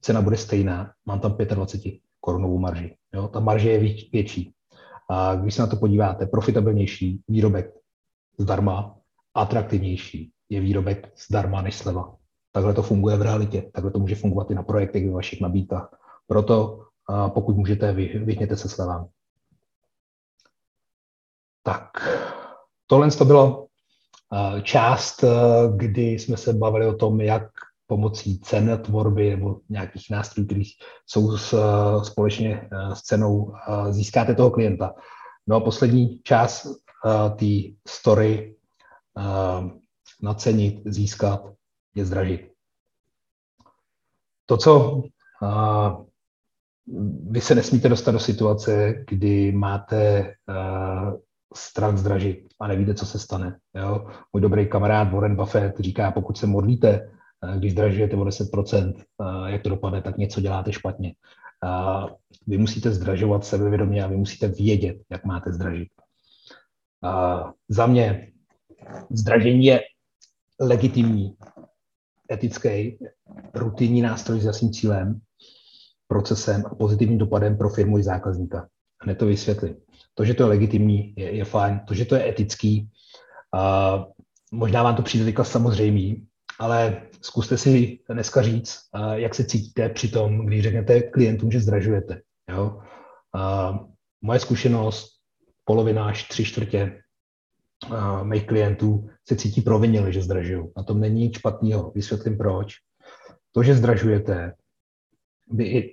[0.00, 2.96] Cena bude stejná, mám tam 25 korunovou marži.
[3.14, 3.28] Jo?
[3.28, 3.78] Ta marže je
[4.12, 4.52] větší.
[5.10, 7.70] A když se na to podíváte, profitabilnější výrobek
[8.38, 8.96] zdarma,
[9.36, 12.14] atraktivnější je výrobek zdarma než sleva.
[12.52, 15.98] Takhle to funguje v realitě, takhle to může fungovat i na projektech, v vašich nabídkách.
[16.26, 16.82] Proto
[17.28, 19.08] pokud můžete, vyhněte se slevám.
[21.62, 21.90] Tak,
[22.86, 23.66] tohle to bylo
[24.62, 25.24] část,
[25.76, 27.48] kdy jsme se bavili o tom, jak
[27.86, 30.62] pomocí cen tvorby nebo nějakých nástrojů, které
[31.06, 31.58] jsou s,
[32.02, 33.54] společně s cenou,
[33.90, 34.94] získáte toho klienta.
[35.46, 36.66] No a poslední část
[37.36, 37.46] té
[37.88, 38.55] story
[40.22, 41.52] nacenit, získat,
[41.94, 42.52] je zdražit.
[44.46, 45.02] To, co
[47.30, 50.34] vy se nesmíte dostat do situace, kdy máte
[51.54, 53.58] strach zdražit a nevíte, co se stane.
[53.74, 54.06] Jo?
[54.32, 57.10] Můj dobrý kamarád Warren Buffett říká, pokud se modlíte,
[57.58, 61.14] když zdražujete o 10%, uh, jak to dopadne, tak něco děláte špatně.
[62.46, 65.88] Vy musíte zdražovat sebevědomě a vy musíte vědět, jak máte zdražit.
[67.68, 68.32] Za mě
[69.10, 69.80] zdražení je
[70.60, 71.36] legitimní
[72.32, 72.98] etický,
[73.54, 75.20] rutinní nástroj s jasným cílem,
[76.08, 78.68] procesem a pozitivním dopadem pro firmu i zákazníka.
[79.02, 79.76] Hned to vysvětlím.
[80.14, 81.80] To, že to je legitimní, je, je fajn.
[81.88, 82.88] To, že to je etický,
[83.54, 84.04] a
[84.52, 86.26] možná vám to přijde teďka samozřejmý,
[86.58, 88.78] ale zkuste si dneska říct,
[89.14, 92.20] jak se cítíte při tom, když řeknete klientům, že zdražujete.
[92.50, 92.80] Jo?
[94.22, 95.08] Moje zkušenost,
[95.64, 97.02] polovina až tři čtvrtě
[98.22, 100.66] mých klientů se cítí provinili, že zdražují.
[100.76, 101.92] Na tom není nic špatného.
[101.94, 102.74] Vysvětlím proč.
[103.52, 104.52] To, že zdražujete,
[105.50, 105.92] by e,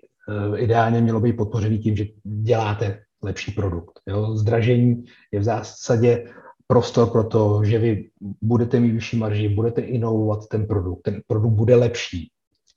[0.58, 4.00] ideálně mělo být podpořený tím, že děláte lepší produkt.
[4.08, 4.36] Jo?
[4.36, 6.26] Zdražení je v zásadě
[6.68, 8.10] prostor pro to, že vy
[8.42, 12.32] budete mít vyšší marži, budete inovovat ten produkt, ten produkt bude lepší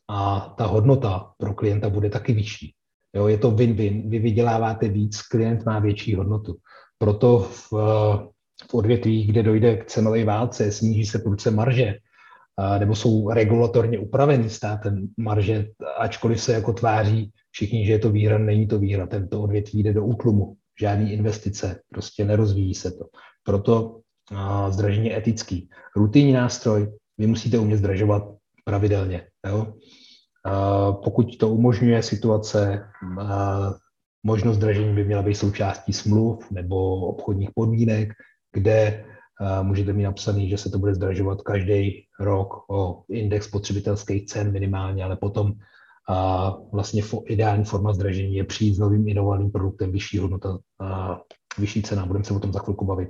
[0.08, 2.74] a ta hodnota pro klienta bude taky vyšší.
[3.14, 6.56] Jo, je to win-win, vy vyděláváte víc, klient má větší hodnotu.
[6.98, 7.72] Proto v,
[8.70, 11.94] v odvětví, kde dojde k cenové válce, sníží se prudce marže,
[12.78, 18.38] nebo jsou regulatorně upraveny státem marže, ačkoliv se jako tváří všichni, že je to výhra,
[18.38, 23.04] není to výhra, tento odvětví jde do útlumu, žádný investice, prostě nerozvíjí se to.
[23.44, 24.00] Proto
[24.68, 25.68] zdražení je etický.
[25.96, 28.22] Rutinní nástroj, vy musíte umět zdražovat
[28.64, 29.22] pravidelně.
[29.48, 29.74] Jo?
[31.04, 32.84] Pokud to umožňuje situace,
[34.22, 38.12] možnost zdražení by měla být součástí smluv nebo obchodních podmínek,
[38.52, 39.04] kde
[39.62, 45.04] můžete mít napsaný, že se to bude zdražovat každý rok o index spotřebitelských cen minimálně,
[45.04, 45.52] ale potom
[46.08, 51.20] a vlastně ideální forma zdražení je přijít s novým inovovaným produktem, vyšší hodnota, a
[51.58, 52.06] vyšší cena.
[52.06, 53.08] Budeme se o tom za chvilku bavit.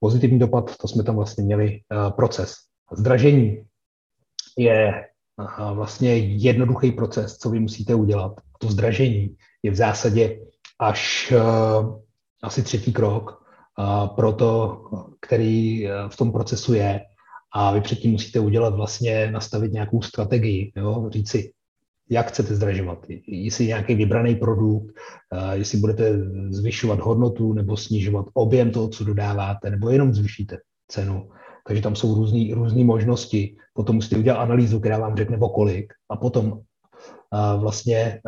[0.00, 1.80] Pozitivní dopad, to jsme tam vlastně měli
[2.16, 2.54] proces.
[2.96, 3.64] Zdražení
[4.58, 5.06] je
[5.74, 8.40] vlastně jednoduchý proces, co vy musíte udělat.
[8.58, 10.40] To zdražení je v zásadě
[10.78, 11.32] až
[12.42, 13.43] asi třetí krok
[14.14, 14.80] pro to,
[15.20, 17.00] který v tom procesu je.
[17.54, 21.10] A vy předtím musíte udělat vlastně, nastavit nějakou strategii, jo?
[21.12, 21.52] říct si,
[22.10, 22.98] jak chcete zdražovat.
[23.26, 24.94] Jestli nějaký vybraný produkt,
[25.52, 26.12] jestli budete
[26.50, 30.58] zvyšovat hodnotu nebo snižovat objem toho, co dodáváte, nebo jenom zvýšíte
[30.88, 31.30] cenu.
[31.66, 32.14] Takže tam jsou
[32.54, 33.56] různé možnosti.
[33.74, 36.60] Potom musíte udělat analýzu, která vám řekne o kolik a potom
[37.56, 38.20] vlastně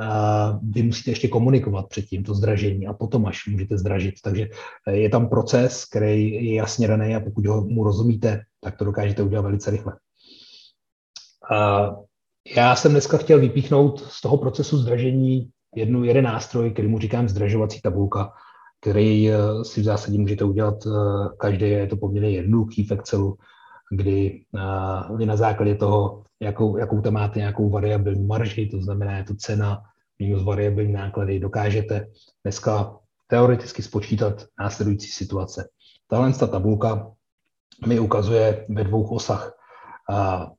[0.62, 4.14] vy musíte ještě komunikovat předtím to zdražení a potom až můžete zdražit.
[4.22, 4.48] Takže
[4.90, 9.22] je tam proces, který je jasně daný a pokud ho mu rozumíte, tak to dokážete
[9.22, 9.92] udělat velice rychle.
[12.57, 17.28] Já jsem dneska chtěl vypíchnout z toho procesu zdražení jednu, jeden nástroj, který mu říkám
[17.28, 18.32] zdražovací tabulka,
[18.80, 20.90] který eh, si v zásadě můžete udělat eh,
[21.38, 23.36] každý, je to poměrně jednoduchý v Excelu,
[23.91, 29.16] kdy eh, vy na základě toho, jakou, jakou tam máte nějakou variabilní marži, to znamená,
[29.16, 29.82] je to cena
[30.18, 32.07] minus variabilní náklady, dokážete
[32.43, 35.68] dneska teoreticky spočítat následující situace.
[36.09, 37.11] Tahle ta tabulka
[37.87, 39.57] mi ukazuje ve dvou osách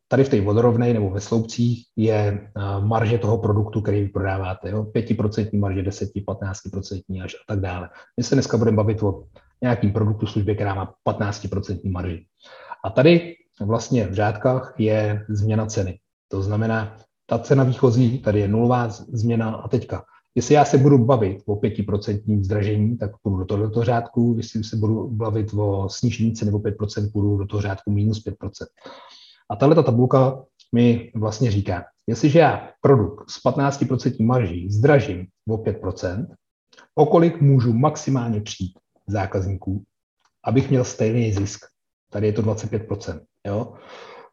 [0.07, 4.69] Tady v té vodorovnej nebo ve sloupcích je marže toho produktu, který vy prodáváte.
[4.69, 4.84] Jo?
[4.84, 7.89] 5% marže, 10, 15% až a tak dále.
[8.17, 9.23] My se dneska budeme bavit o
[9.61, 12.25] nějakým produktu službě, která má 15% marži.
[12.88, 15.99] A tady vlastně v řádkách je změna ceny.
[16.27, 20.03] To znamená, ta cena výchozí, tady je nulová změna a teďka.
[20.35, 24.75] Jestli já se budu bavit o 5% zdražení, tak půjdu do tohoto řádku, jestli se
[24.75, 28.49] budu bavit o snížení ceny o 5%, půjdu do toho řádku minus 5%.
[29.49, 30.43] A tahle ta tabulka
[30.75, 36.27] mi vlastně říká, jestliže já produkt s 15% marží zdražím o 5%,
[36.95, 39.83] o kolik můžu maximálně přijít zákazníků,
[40.43, 41.76] abych měl stejný zisk.
[42.12, 43.20] Tady je to 25%.
[43.45, 43.74] Jo?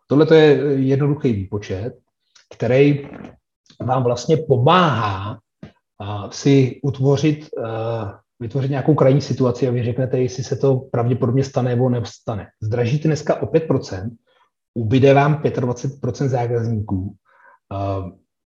[0.06, 1.92] Tohle je jednoduchý výpočet,
[2.54, 3.08] který
[3.80, 5.38] vám vlastně pomáhá
[6.30, 7.50] si utvořit,
[8.40, 12.46] vytvořit nějakou krajní situaci a vy řeknete, jestli se to pravděpodobně stane nebo nestane.
[12.62, 14.10] Zdražíte dneska o 5%,
[14.74, 17.14] ubyde vám 25% zákazníků.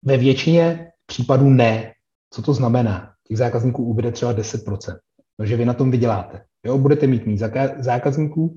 [0.03, 1.93] Ve většině případů ne.
[2.33, 3.13] Co to znamená?
[3.27, 4.97] Těch zákazníků ubyde třeba 10%.
[5.37, 6.43] Takže vy na tom vyděláte.
[6.65, 7.37] Jo, budete mít mít
[7.79, 8.55] zákazníků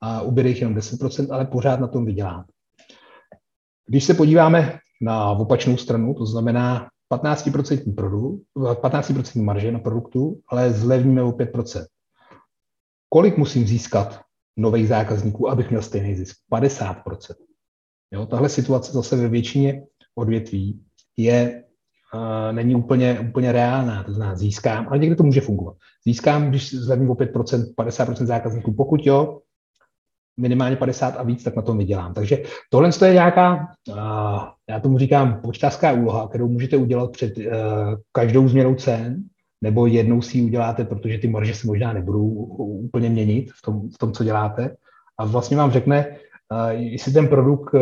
[0.00, 2.52] a ubyde jich jenom 10%, ale pořád na tom vyděláte.
[3.86, 10.72] Když se podíváme na opačnou stranu, to znamená 15% produkt, 15% marže na produktu, ale
[10.72, 11.86] zlevníme o 5%.
[13.08, 14.20] Kolik musím získat
[14.56, 16.36] nových zákazníků, abych měl stejný zisk.
[16.52, 17.34] 50%.
[18.12, 19.82] Jo, tahle situace zase ve většině
[20.14, 20.84] odvětví
[21.16, 21.64] je,
[22.52, 24.02] není úplně, úplně reálná.
[24.04, 25.76] To znamená, získám, ale někde to může fungovat.
[26.06, 28.74] Získám, když zlevním o 5%, 50% zákazníků.
[28.74, 29.40] Pokud jo,
[30.40, 32.14] minimálně 50 a víc, tak na tom vydělám.
[32.14, 33.66] Takže tohle je nějaká,
[34.68, 37.44] já tomu říkám, počtářská úloha, kterou můžete udělat před uh,
[38.12, 39.22] každou změnou cen,
[39.62, 42.26] nebo jednou si ji uděláte, protože ty marže se možná nebudou
[42.84, 44.76] úplně měnit v tom, v tom co děláte.
[45.18, 46.16] A vlastně vám řekne,
[46.70, 47.78] jestli ten produkt, e,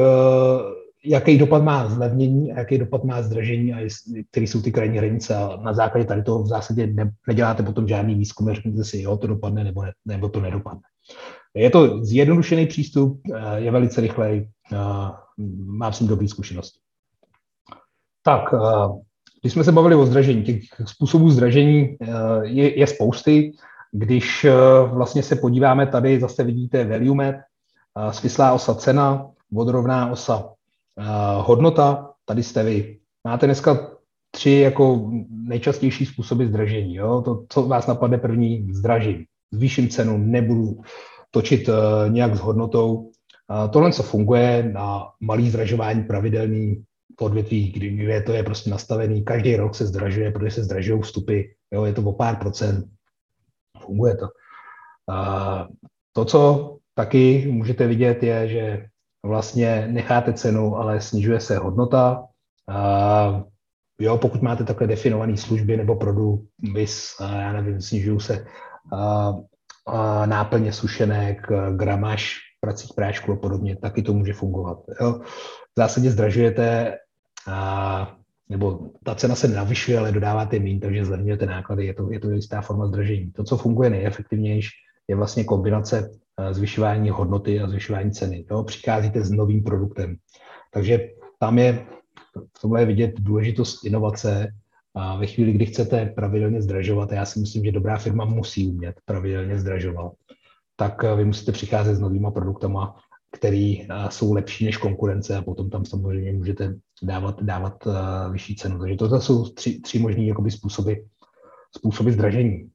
[1.04, 3.88] jaký dopad má zlevnění a jaký dopad má zdražení a
[4.30, 5.36] které jsou ty krajní hranice.
[5.36, 9.16] A na základě tady toho v zásadě ne, neděláte potom žádný výzkum, řeknete si, jo,
[9.16, 10.82] to dopadne nebo, ne, nebo to nedopadne.
[11.58, 13.20] Je to zjednodušený přístup,
[13.56, 14.48] je velice rychlej,
[15.66, 16.78] mám s ním dobrý zkušenosti.
[18.22, 18.42] Tak,
[19.40, 21.96] když jsme se bavili o zdražení, těch způsobů zdražení
[22.42, 23.52] je, je spousty.
[23.92, 24.46] Když
[24.92, 27.42] vlastně se podíváme tady, zase vidíte value
[28.10, 30.52] svislá osa cena, vodorovná osa
[31.38, 32.98] hodnota, tady jste vy.
[33.24, 33.90] Máte dneska
[34.30, 36.94] tři jako nejčastější způsoby zdražení.
[36.94, 37.22] Jo?
[37.24, 39.24] To, co vás napadne první, zdražím.
[39.52, 40.80] Zvýším cenu, nebudu
[41.30, 41.74] točit uh,
[42.08, 43.10] nějak s hodnotou.
[43.70, 46.84] Tohle, co funguje na malý zdražování pravidelný
[47.20, 51.42] v odvětví, kdy to je prostě nastavený, každý rok se zdražuje, protože se zdražují vstupy,
[51.72, 51.84] jo?
[51.84, 52.84] je to o pár procent,
[53.80, 54.28] funguje to.
[56.12, 58.86] To, co taky můžete vidět, je, že
[59.26, 62.24] vlastně necháte cenu, ale snižuje se hodnota.
[64.00, 68.46] Jo, pokud máte takhle definované služby nebo produkt, vys, já nevím, snižují se
[70.26, 74.78] náplně sušenek, gramaž pracích práčků a podobně, taky to může fungovat.
[75.00, 75.20] Jo.
[75.76, 76.96] V zásadě zdražujete,
[77.48, 78.06] uh,
[78.48, 82.30] nebo ta cena se navyšuje, ale dodáváte méně, takže zlevňujete náklady, je to, je to
[82.30, 83.30] jistá forma zdražení.
[83.30, 84.70] To, co funguje nejefektivnější,
[85.08, 86.10] je vlastně kombinace
[86.50, 88.44] zvyšování hodnoty a zvyšování ceny.
[88.50, 88.62] Jo.
[88.62, 90.16] Přicházíte s novým produktem.
[90.72, 91.08] Takže
[91.38, 91.86] tam je
[92.58, 94.54] v tomhle je vidět důležitost inovace
[94.94, 98.68] a ve chvíli, kdy chcete pravidelně zdražovat, a já si myslím, že dobrá firma musí
[98.68, 100.12] umět pravidelně zdražovat,
[100.76, 102.94] tak eh, vy musíte přicházet s novýma produktama,
[103.32, 108.56] které eh, jsou lepší než konkurence a potom tam samozřejmě můžete dávat, dávat eh, vyšší
[108.56, 108.78] cenu.
[108.78, 110.92] Takže to jsou tři, tři možné jakoby způsoby,
[111.76, 112.70] způsoby zdražení.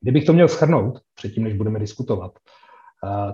[0.00, 2.32] Kdybych to měl schrnout, předtím, než budeme diskutovat,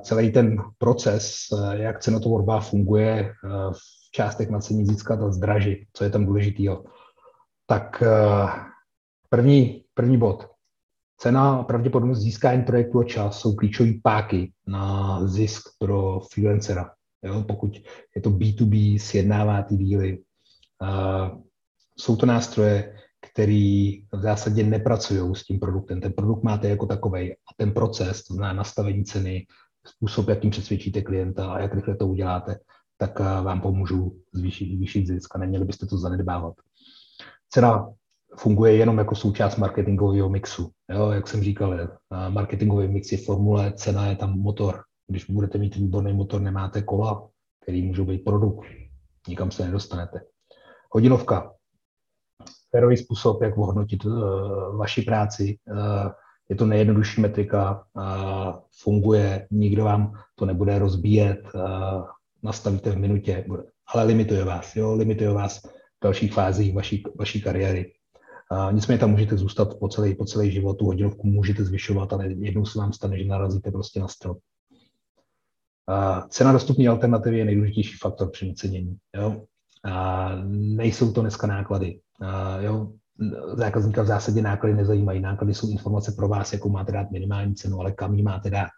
[0.02, 1.34] celý ten proces,
[1.72, 3.32] jak cenotvorba funguje
[3.72, 6.84] v částech nacení získat a zdražit, co je tam důležitýho.
[7.72, 8.48] Tak eh,
[9.28, 10.48] první, první bod.
[11.16, 16.90] Cena a pravděpodobnost získání projektu a čas jsou klíčové páky na zisk pro freelancera.
[17.22, 17.44] Jo?
[17.48, 17.82] Pokud
[18.16, 20.18] je to B2B, sjednává ty díly.
[20.82, 21.42] Uh,
[21.98, 22.96] jsou to nástroje,
[23.30, 26.00] který v zásadě nepracují s tím produktem.
[26.00, 29.46] Ten produkt máte jako takový a ten proces, to znamená nastavení ceny,
[29.86, 32.56] způsob, jakým přesvědčíte klienta a jak rychle to uděláte,
[32.96, 36.54] tak eh, vám pomůžu zvýšit, zvýšit zisk a neměli byste to zanedbávat.
[37.54, 37.92] Cena
[38.38, 40.70] funguje jenom jako součást marketingového mixu.
[40.90, 41.88] Jo, jak jsem říkal, eh,
[42.28, 44.82] marketingový mix je formule, cena je tam motor.
[45.06, 47.28] Když budete mít výborný motor, nemáte kola,
[47.62, 48.66] který můžou být produkt.
[49.28, 50.20] Nikam se nedostanete.
[50.90, 51.52] Hodinovka.
[52.70, 55.58] Férový způsob, jak ohodnotit uh, vaši práci.
[55.70, 56.10] Uh,
[56.48, 58.02] je to nejjednodušší metrika, uh,
[58.82, 61.62] funguje, nikdo vám to nebude rozbíjet, uh,
[62.42, 63.46] nastavíte v minutě,
[63.94, 65.62] ale limituje vás, jo, limituje vás
[66.02, 67.92] dalších fázích vaší, vaší kariéry.
[68.50, 72.32] A nicméně tam můžete zůstat po celý, po celý život, tu hodinovku můžete zvyšovat, ale
[72.32, 74.38] jednou se vám stane, že narazíte prostě na strop.
[75.88, 78.96] A cena dostupné alternativy je nejdůležitější faktor při nacenění.
[79.16, 79.42] Jo?
[79.84, 82.00] A nejsou to dneska náklady.
[82.20, 82.92] A jo?
[83.56, 85.20] Zákazníka v zásadě náklady nezajímají.
[85.20, 88.68] Náklady jsou informace pro vás, jakou máte dát minimální cenu, ale kam ji máte dát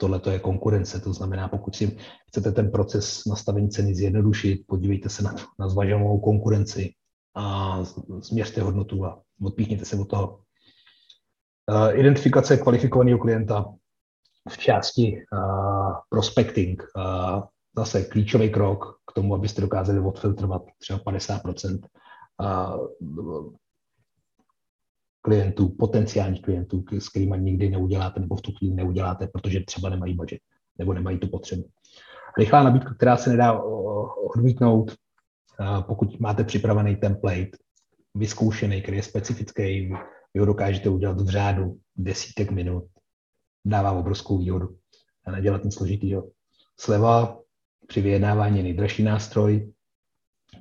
[0.00, 1.00] tohle je konkurence.
[1.00, 1.96] To znamená, pokud si
[2.28, 6.92] chcete ten proces nastavení ceny zjednodušit, podívejte se na, na zvažovanou konkurenci
[7.34, 7.78] a
[8.20, 10.40] změřte hodnotu a odpíchněte se od toho.
[11.70, 13.74] Uh, identifikace kvalifikovaného klienta
[14.48, 16.82] v části uh, prospecting.
[16.96, 17.42] Uh,
[17.76, 21.42] zase klíčový krok k tomu, abyste dokázali odfiltrovat třeba 50
[25.22, 30.14] klientů, potenciálních klientů, s kterými nikdy neuděláte nebo v tu chvíli neuděláte, protože třeba nemají
[30.14, 30.40] budget
[30.78, 31.64] nebo nemají tu potřebu.
[32.38, 33.60] Rychlá nabídka, která se nedá
[34.36, 34.94] odmítnout,
[35.86, 37.50] pokud máte připravený template,
[38.14, 39.92] vyzkoušený, který je specifický,
[40.34, 42.84] vy ho dokážete udělat v řádu desítek minut,
[43.64, 44.76] dává obrovskou výhodu
[45.24, 46.28] a nedělat nic složitýho.
[46.76, 47.40] Sleva
[47.86, 49.72] při vyjednávání je nejdražší nástroj,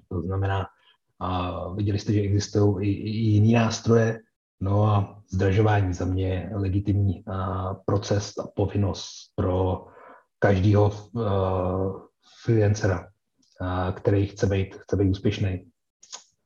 [0.09, 0.67] to znamená,
[1.19, 4.19] a viděli jste, že existují i, i jiný nástroje,
[4.61, 7.23] No a zdražování za mě je legitimní
[7.85, 9.85] proces a povinnost pro
[10.39, 10.91] každého
[12.43, 13.07] freelancera,
[13.93, 15.63] který chce být, chce být úspěšný.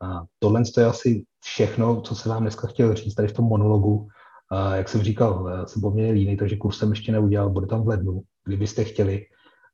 [0.01, 4.07] A tohle je asi všechno, co se vám dneska chtěl říct tady v tom monologu.
[4.51, 7.87] A jak jsem říkal, jsem poměrně líný, takže kurz jsem ještě neudělal, bude tam v
[7.87, 9.25] lednu, kdybyste chtěli.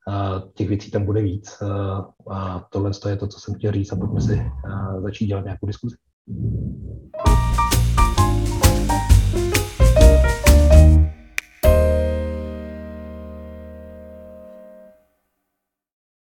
[0.09, 1.61] A těch věcí tam bude víc.
[2.31, 4.51] A tohle je to, co jsem chtěl říct a pojďme si
[5.03, 5.95] začít dělat nějakou diskuzi.